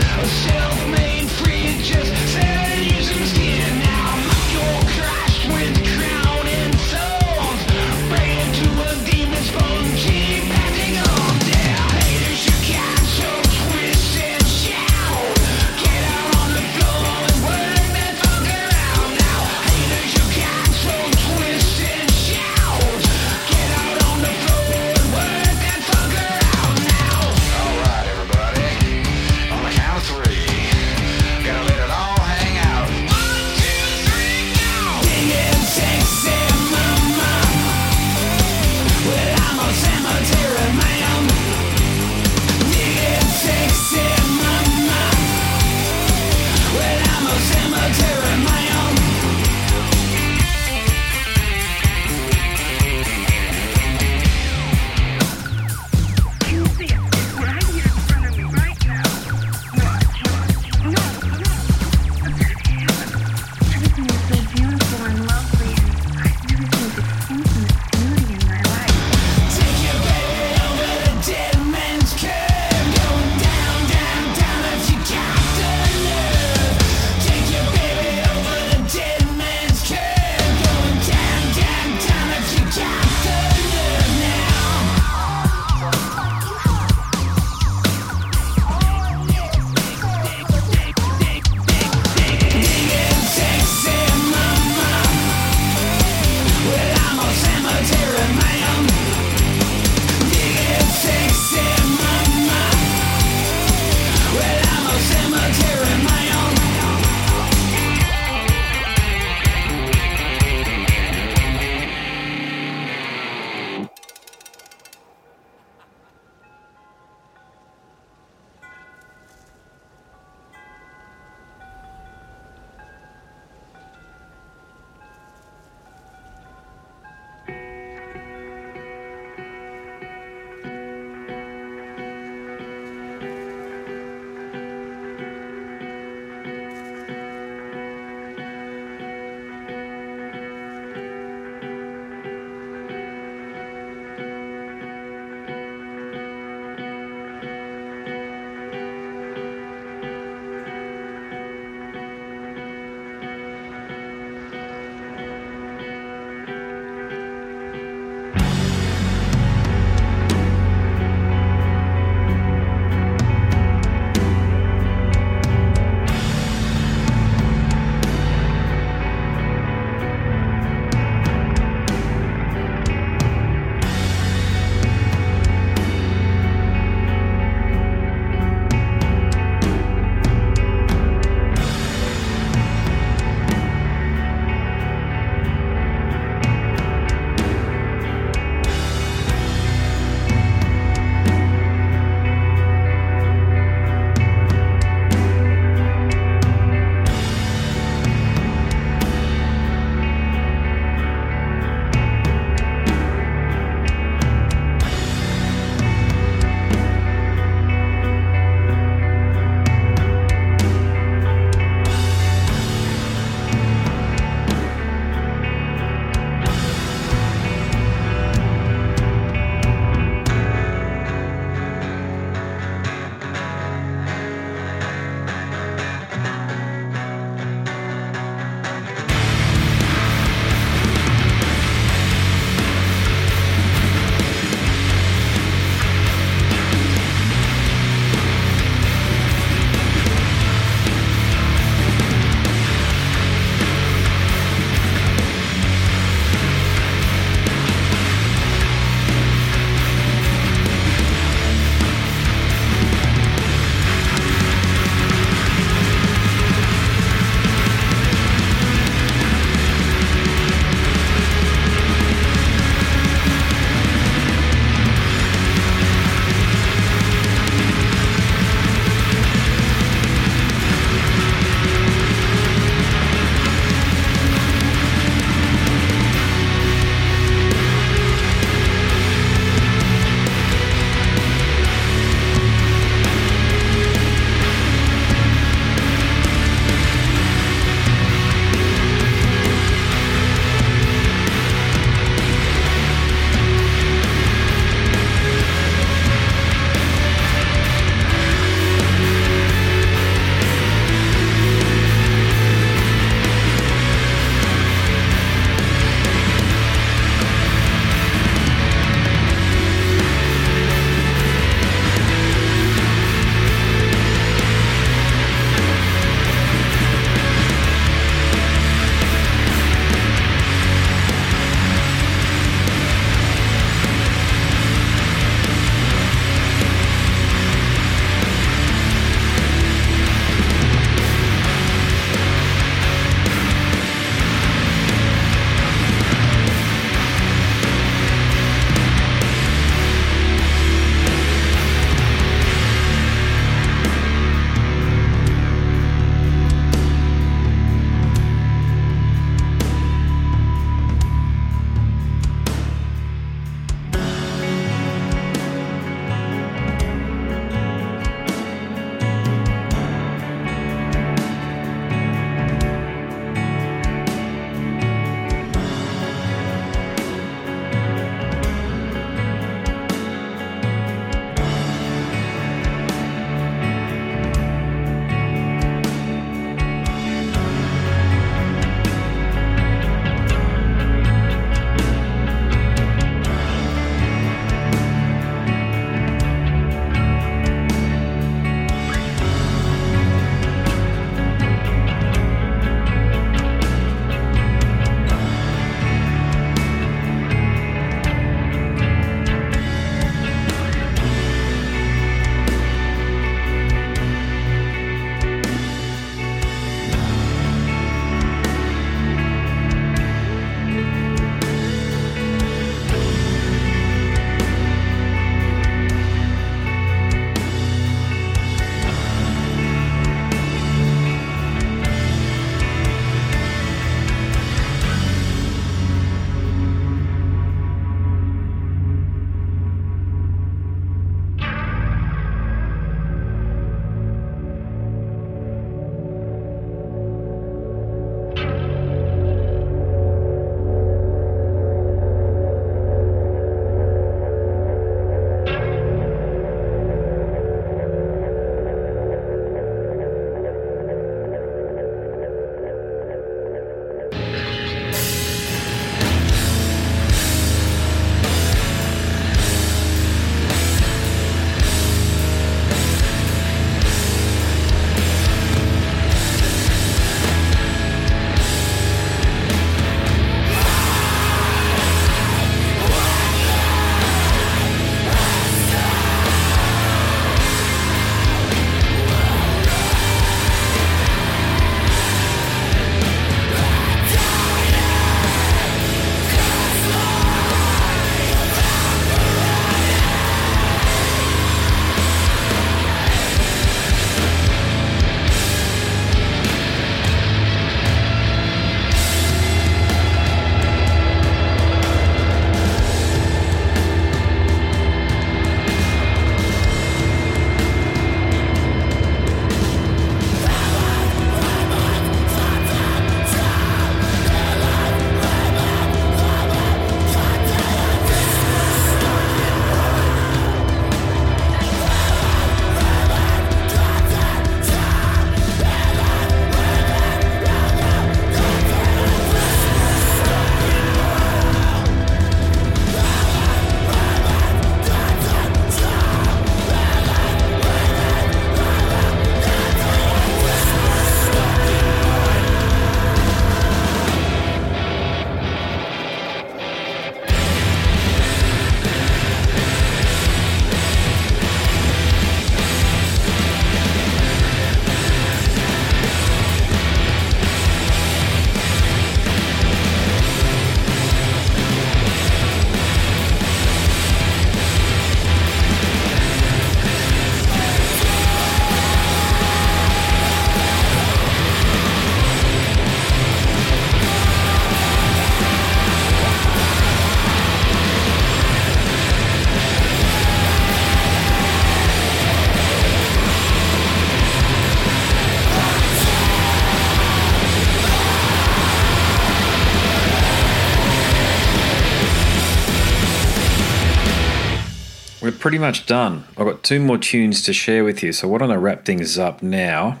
Pretty 595.44 595.58
much 595.58 595.84
done. 595.84 596.24
I've 596.38 596.46
got 596.46 596.62
two 596.62 596.80
more 596.80 596.96
tunes 596.96 597.42
to 597.42 597.52
share 597.52 597.84
with 597.84 598.02
you, 598.02 598.12
so 598.14 598.26
why 598.26 598.38
don't 598.38 598.50
I 598.50 598.54
wrap 598.54 598.86
things 598.86 599.18
up 599.18 599.42
now? 599.42 600.00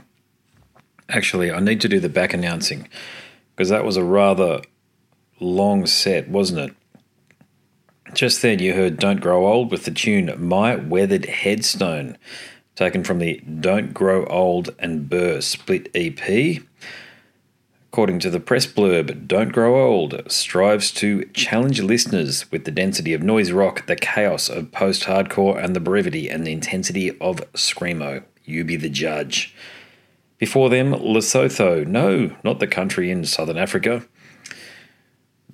Actually, 1.10 1.52
I 1.52 1.60
need 1.60 1.82
to 1.82 1.88
do 1.88 2.00
the 2.00 2.08
back 2.08 2.32
announcing 2.32 2.88
because 3.50 3.68
that 3.68 3.84
was 3.84 3.98
a 3.98 4.02
rather 4.02 4.62
long 5.40 5.84
set, 5.84 6.30
wasn't 6.30 6.60
it? 6.60 8.14
Just 8.14 8.40
then, 8.40 8.58
you 8.58 8.72
heard 8.72 8.98
Don't 8.98 9.20
Grow 9.20 9.46
Old 9.46 9.70
with 9.70 9.84
the 9.84 9.90
tune 9.90 10.32
My 10.38 10.76
Weathered 10.76 11.26
Headstone, 11.26 12.16
taken 12.74 13.04
from 13.04 13.18
the 13.18 13.36
Don't 13.40 13.92
Grow 13.92 14.24
Old 14.24 14.74
and 14.78 15.10
Burr 15.10 15.42
split 15.42 15.90
EP. 15.94 16.62
According 17.94 18.18
to 18.18 18.30
the 18.30 18.40
press 18.40 18.66
blurb, 18.66 19.28
Don't 19.28 19.52
Grow 19.52 19.80
Old 19.80 20.20
strives 20.26 20.90
to 20.94 21.26
challenge 21.26 21.80
listeners 21.80 22.50
with 22.50 22.64
the 22.64 22.72
density 22.72 23.14
of 23.14 23.22
noise 23.22 23.52
rock, 23.52 23.86
the 23.86 23.94
chaos 23.94 24.48
of 24.48 24.72
post 24.72 25.04
hardcore, 25.04 25.62
and 25.62 25.76
the 25.76 25.80
brevity 25.80 26.28
and 26.28 26.44
the 26.44 26.50
intensity 26.50 27.10
of 27.20 27.36
Screamo. 27.52 28.24
You 28.44 28.64
be 28.64 28.74
the 28.74 28.88
judge. 28.88 29.54
Before 30.38 30.68
them, 30.68 30.90
Lesotho. 30.92 31.86
No, 31.86 32.34
not 32.42 32.58
the 32.58 32.66
country 32.66 33.12
in 33.12 33.24
southern 33.26 33.58
Africa. 33.58 34.04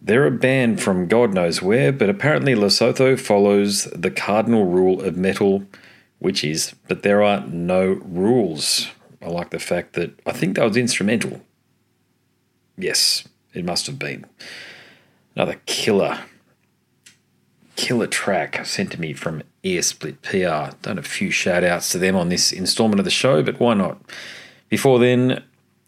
They're 0.01 0.25
a 0.25 0.31
band 0.31 0.81
from 0.81 1.09
God 1.09 1.35
knows 1.35 1.61
where, 1.61 1.93
but 1.93 2.09
apparently 2.09 2.55
Lesotho 2.55 3.21
follows 3.21 3.85
the 3.95 4.11
cardinal 4.11 4.65
rule 4.65 5.03
of 5.03 5.15
metal, 5.15 5.67
which 6.21 6.43
is 6.43 6.75
that 6.89 7.03
there 7.03 7.23
are 7.23 7.47
no 7.47 8.01
rules. 8.03 8.89
I 9.21 9.27
like 9.27 9.51
the 9.51 9.59
fact 9.59 9.93
that 9.93 10.19
I 10.25 10.33
think 10.33 10.57
that 10.57 10.65
was 10.65 10.79
instrumental. 10.79 11.43
Yes, 12.83 13.29
it 13.53 13.65
must 13.65 13.87
have 13.87 13.99
been. 13.99 14.27
Another 15.37 15.61
killer, 15.67 16.21
killer 17.77 18.07
track 18.07 18.65
sent 18.67 18.93
to 18.93 19.01
me 19.01 19.13
from 19.13 19.43
Earsplit 19.63 20.23
PR. 20.23 20.77
Done 20.83 20.99
a 20.99 21.03
few 21.03 21.31
shout 21.31 21.65
outs 21.65 21.91
to 21.93 21.99
them 21.99 22.17
on 22.17 22.29
this 22.29 22.53
installment 22.53 22.99
of 22.99 23.05
the 23.05 23.11
show, 23.11 23.43
but 23.43 23.61
why 23.61 23.75
not? 23.75 24.01
Before 24.69 24.99
then, 24.99 25.43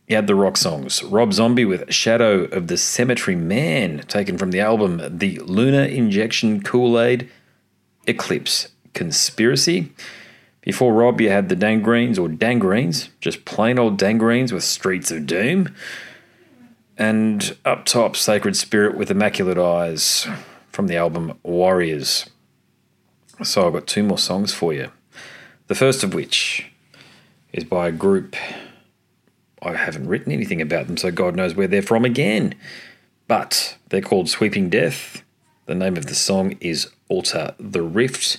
you 0.09 0.17
had 0.17 0.27
the 0.27 0.35
rock 0.35 0.57
songs. 0.57 1.03
Rob 1.03 1.33
Zombie 1.33 1.65
with 1.65 1.93
Shadow 1.93 2.45
of 2.45 2.67
the 2.67 2.77
Cemetery 2.77 3.37
Man, 3.37 4.01
taken 4.09 4.37
from 4.37 4.51
the 4.51 4.61
album 4.61 5.01
The 5.09 5.39
Lunar 5.39 5.85
Injection 5.85 6.62
Kool 6.62 7.01
Aid 7.01 7.31
Eclipse 8.07 8.69
Conspiracy. 8.93 9.93
Before 10.61 10.93
Rob, 10.93 11.21
you 11.21 11.31
had 11.31 11.49
the 11.49 11.57
Dangreens 11.57 12.19
or 12.19 12.29
Dangreens, 12.29 13.09
just 13.21 13.45
plain 13.45 13.79
old 13.79 13.99
Dangreens 13.99 14.53
with 14.53 14.65
Streets 14.65 15.11
of 15.11 15.27
Doom. 15.27 15.75
And 16.99 17.57
up 17.65 17.85
top, 17.85 18.17
Sacred 18.17 18.57
Spirit 18.57 18.97
with 18.97 19.11
Immaculate 19.11 19.59
Eyes 19.59 20.27
from 20.69 20.89
the 20.89 20.97
album 20.97 21.39
Warriors. 21.43 22.29
So 23.43 23.67
I've 23.67 23.73
got 23.73 23.87
two 23.87 24.03
more 24.03 24.19
songs 24.19 24.53
for 24.53 24.73
you. 24.73 24.91
The 25.69 25.75
first 25.75 26.05
of 26.05 26.12
which 26.12 26.71
is 27.53 27.65
by 27.65 27.89
a 27.89 27.93
group 27.93 28.37
I 29.62 29.75
haven't 29.75 30.09
written 30.09 30.33
anything 30.33 30.61
about 30.61 30.87
them, 30.87 30.97
so 30.97 31.11
God 31.11 31.37
knows 31.37 31.55
where 31.55 31.69
they're 31.69 31.83
from 31.83 32.05
again. 32.05 32.55
But 33.29 33.79
they're 33.89 34.01
called 34.01 34.29
Sweeping 34.29 34.69
Death. 34.69 35.23
The 35.67 35.75
name 35.75 35.97
of 35.97 36.07
the 36.07 36.15
song 36.15 36.57
is 36.61 36.91
Alter 37.09 37.55
the 37.59 37.83
Rift, 37.83 38.39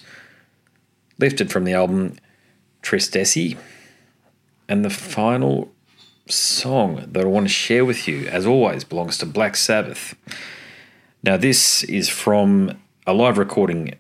lifted 1.18 1.52
from 1.52 1.64
the 1.64 1.74
album 1.74 2.18
Tristesse. 2.82 3.56
And 4.68 4.84
the 4.84 4.90
final 4.90 5.73
song 6.28 7.06
that 7.12 7.24
I 7.24 7.28
want 7.28 7.48
to 7.48 7.54
share 7.54 7.86
with 7.86 8.08
you, 8.08 8.28
as 8.28 8.46
always, 8.46 8.84
belongs 8.84 9.18
to 9.20 9.26
Black 9.26 9.56
Sabbath. 9.56 10.16
Now, 11.22 11.38
this 11.38 11.84
is 11.84 12.10
from 12.10 12.78
a 13.06 13.14
live 13.14 13.38
recording 13.38 13.96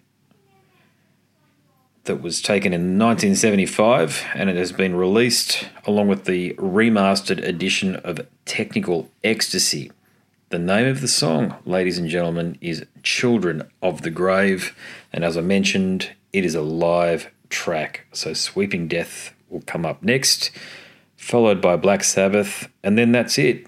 that 2.06 2.22
was 2.22 2.42
taken 2.42 2.74
in 2.74 3.00
1975 3.00 4.26
and 4.35 4.50
it 4.50 4.58
has 4.58 4.74
been 4.74 4.95
released 4.95 5.68
along 5.85 6.10
with 6.10 6.26
the 6.26 6.53
remastered 6.56 7.42
edition 7.42 7.95
of 7.98 8.27
Technical 8.45 9.10
Ecstasy. 9.24 9.92
The 10.50 10.60
name 10.60 10.85
of 10.88 11.02
the 11.02 11.08
song, 11.08 11.56
ladies 11.66 11.98
and 11.98 12.10
gentlemen, 12.10 12.58
is 12.61 12.85
Children 13.02 13.69
of 13.82 14.02
the 14.03 14.11
Grave, 14.11 14.76
and 15.11 15.24
as 15.24 15.35
I 15.35 15.42
mentioned, 15.42 16.11
it 16.32 16.45
is 16.45 16.53
a 16.56 16.61
live 16.61 17.32
track. 17.50 18.06
So 18.11 18.34
Sweeping 18.34 18.88
Death 18.88 19.34
will 19.50 19.64
come 19.66 19.85
up 19.85 20.03
next, 20.03 20.52
followed 21.24 21.61
by 21.61 21.77
Black 21.77 22.03
Sabbath, 22.03 22.69
and 22.84 22.98
then 22.98 23.14
that's 23.14 23.38
it. 23.38 23.66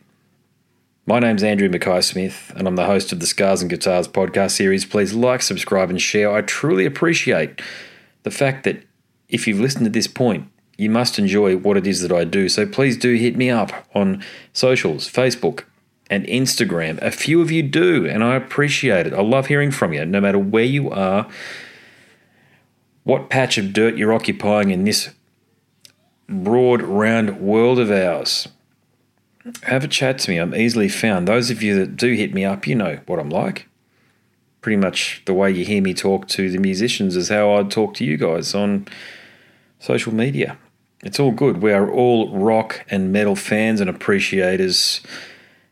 My 1.06 1.19
name's 1.19 1.42
Andrew 1.42 1.69
Mackay 1.69 2.01
Smith, 2.01 2.51
and 2.56 2.67
I'm 2.67 2.75
the 2.75 2.85
host 2.85 3.14
of 3.14 3.22
the 3.22 3.25
Scars 3.25 3.61
and 3.61 3.69
Guitars 3.69 4.09
podcast 4.09 4.51
series. 4.51 4.84
Please 4.84 5.14
like, 5.14 5.42
subscribe, 5.42 5.90
and 5.90 6.01
share. 6.01 6.32
I 6.32 6.42
truly 6.42 6.85
appreciate 6.85 7.61
the 8.24 8.32
fact 8.32 8.66
that 8.66 8.84
if 9.30 9.48
you've 9.48 9.61
listened 9.61 9.85
to 9.85 9.90
this 9.90 10.08
point, 10.08 10.50
you 10.77 10.90
must 10.90 11.17
enjoy 11.17 11.56
what 11.56 11.77
it 11.77 11.88
is 11.88 12.01
that 12.01 12.11
I 12.11 12.25
do. 12.25 12.50
So 12.50 12.66
please 12.66 12.98
do 12.98 13.16
hit 13.16 13.38
me 13.38 13.50
up 13.50 13.72
on 13.95 14.22
socials, 14.51 15.09
Facebook, 15.09 15.64
and 16.09 16.25
Instagram. 16.25 17.01
A 17.01 17.09
few 17.09 17.42
of 17.42 17.51
you 17.51 17.64
do, 17.64 18.06
and 18.06 18.22
I 18.22 18.35
appreciate 18.35 19.08
it. 19.08 19.14
I 19.14 19.22
love 19.22 19.48
hearing 19.48 19.72
from 19.72 19.93
you, 19.93 20.06
no 20.06 20.19
matter 20.19 20.40
where 20.40 20.66
you 20.66 20.92
are, 20.92 21.27
what 23.03 23.30
patch 23.30 23.58
of 23.58 23.72
dirt 23.72 23.95
you're 23.95 24.14
occupying 24.14 24.72
in 24.72 24.84
this 24.84 25.11
broad, 26.27 26.81
round 26.81 27.39
world 27.39 27.79
of 27.79 27.91
ours. 27.91 28.47
Have 29.63 29.83
a 29.83 29.87
chat 29.87 30.19
to 30.19 30.31
me. 30.31 30.37
I'm 30.37 30.55
easily 30.55 30.89
found. 30.89 31.27
Those 31.27 31.51
of 31.51 31.61
you 31.61 31.77
that 31.79 31.95
do 31.95 32.13
hit 32.13 32.33
me 32.33 32.43
up, 32.43 32.65
you 32.65 32.75
know 32.75 32.99
what 33.05 33.19
I'm 33.19 33.29
like 33.29 33.67
pretty 34.65 34.77
much 34.77 35.21
the 35.25 35.33
way 35.35 35.51
you 35.51 35.63
hear 35.63 35.79
me 35.79 35.93
talk 35.93 36.27
to 36.27 36.49
the 36.49 36.57
musicians 36.57 37.15
is 37.15 37.29
how 37.29 37.53
I'd 37.53 37.69
talk 37.69 37.93
to 37.93 38.03
you 38.03 38.17
guys 38.17 38.55
on 38.55 38.87
social 39.77 40.11
media. 40.11 40.57
It's 41.03 41.19
all 41.19 41.29
good. 41.29 41.61
We 41.61 41.71
are 41.71 41.87
all 41.87 42.35
rock 42.35 42.83
and 42.89 43.13
metal 43.13 43.35
fans 43.35 43.79
and 43.79 43.87
appreciators. 43.87 45.01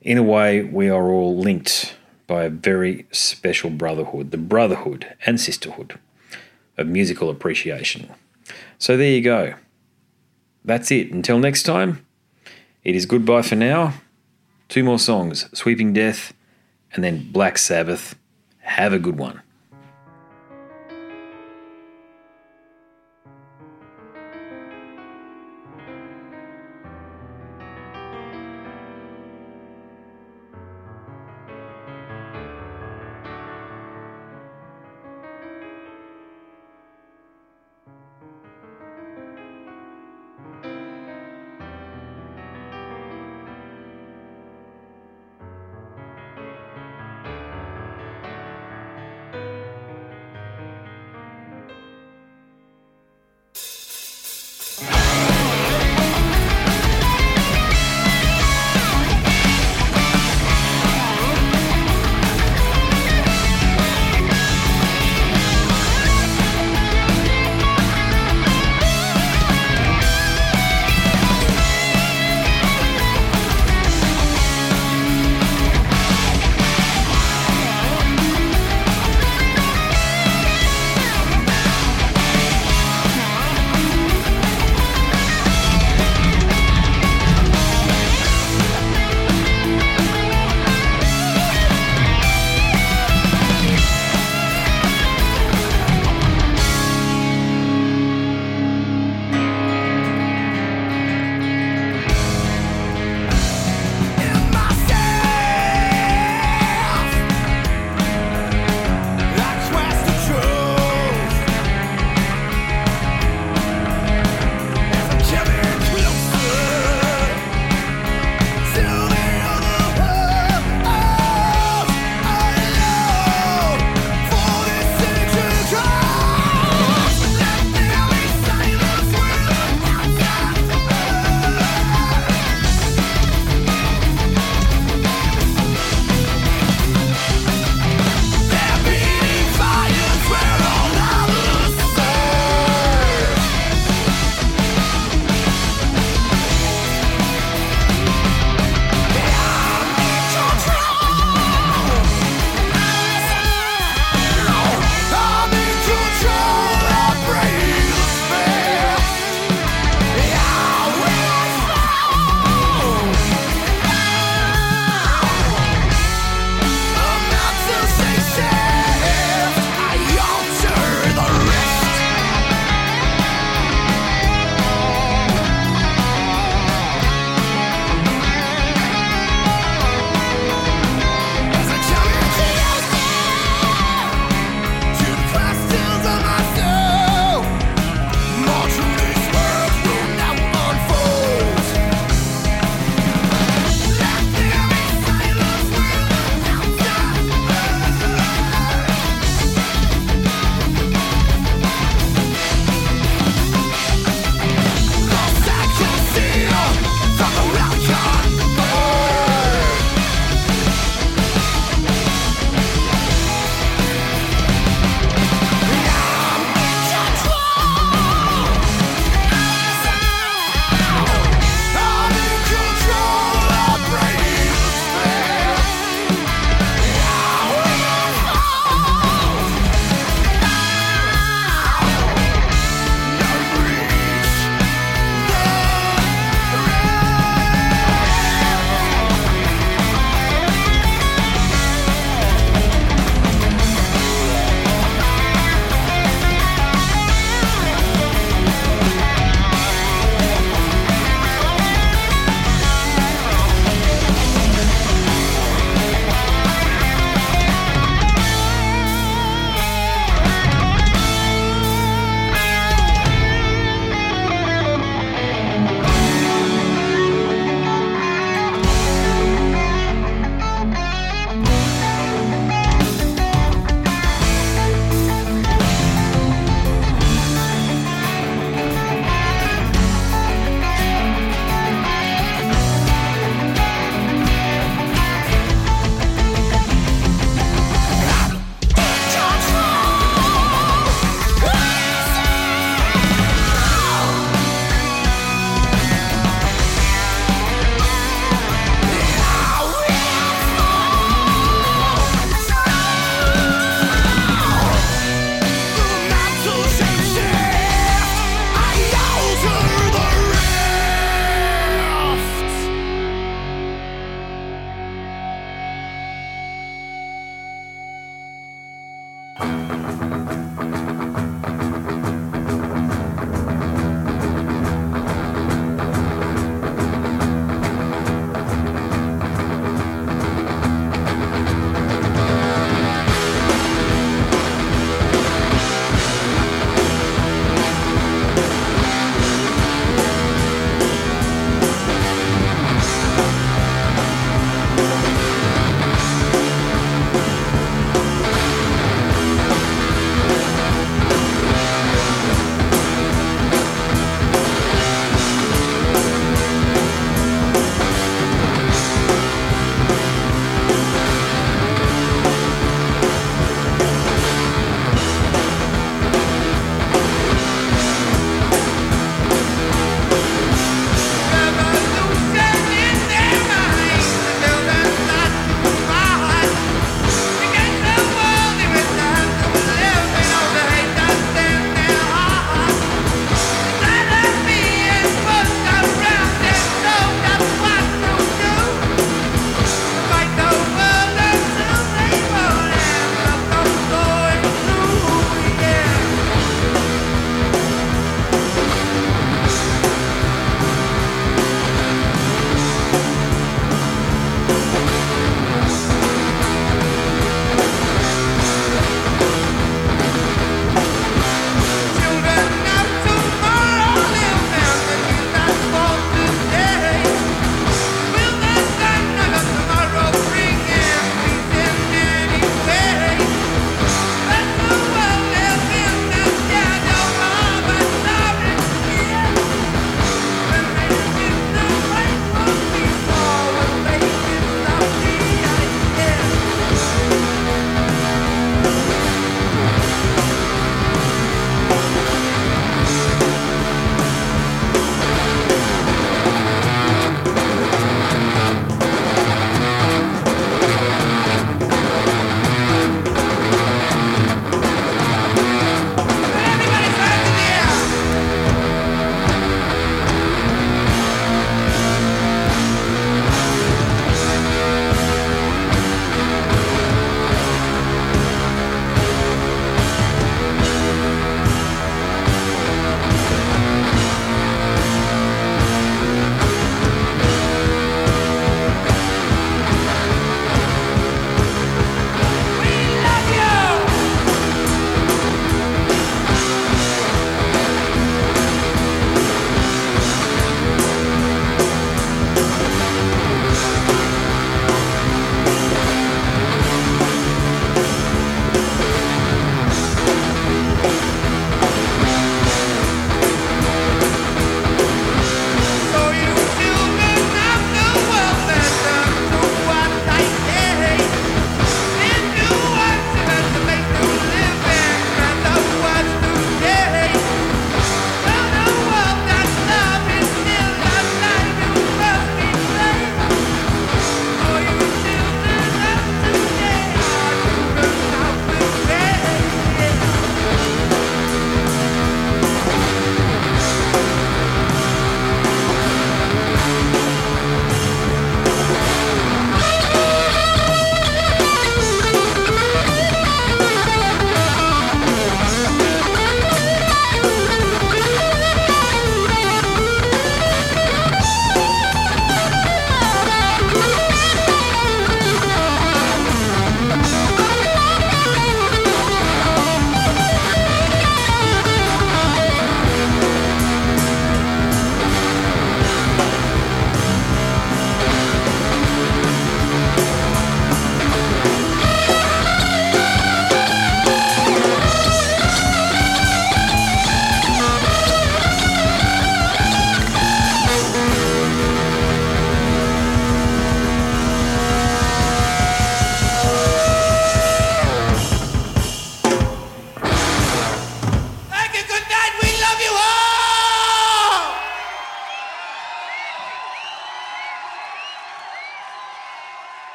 In 0.00 0.18
a 0.18 0.24
way, 0.24 0.64
we 0.64 0.88
are 0.88 1.08
all 1.08 1.38
linked 1.38 1.94
by 2.26 2.42
a 2.42 2.50
very 2.50 3.06
special 3.12 3.70
brotherhood, 3.70 4.32
the 4.32 4.38
brotherhood 4.38 5.14
and 5.24 5.40
sisterhood 5.40 5.96
of 6.76 6.88
musical 6.88 7.30
appreciation. 7.30 8.10
So 8.80 8.96
there 8.96 9.12
you 9.12 9.22
go. 9.22 9.54
That's 10.64 10.90
it. 10.90 11.12
Until 11.12 11.38
next 11.38 11.62
time, 11.62 12.06
it 12.84 12.94
is 12.94 13.06
goodbye 13.06 13.42
for 13.42 13.56
now. 13.56 13.94
Two 14.68 14.84
more 14.84 14.98
songs 14.98 15.48
Sweeping 15.52 15.92
Death 15.92 16.32
and 16.92 17.02
then 17.02 17.30
Black 17.32 17.58
Sabbath. 17.58 18.16
Have 18.60 18.92
a 18.92 18.98
good 18.98 19.18
one. 19.18 19.42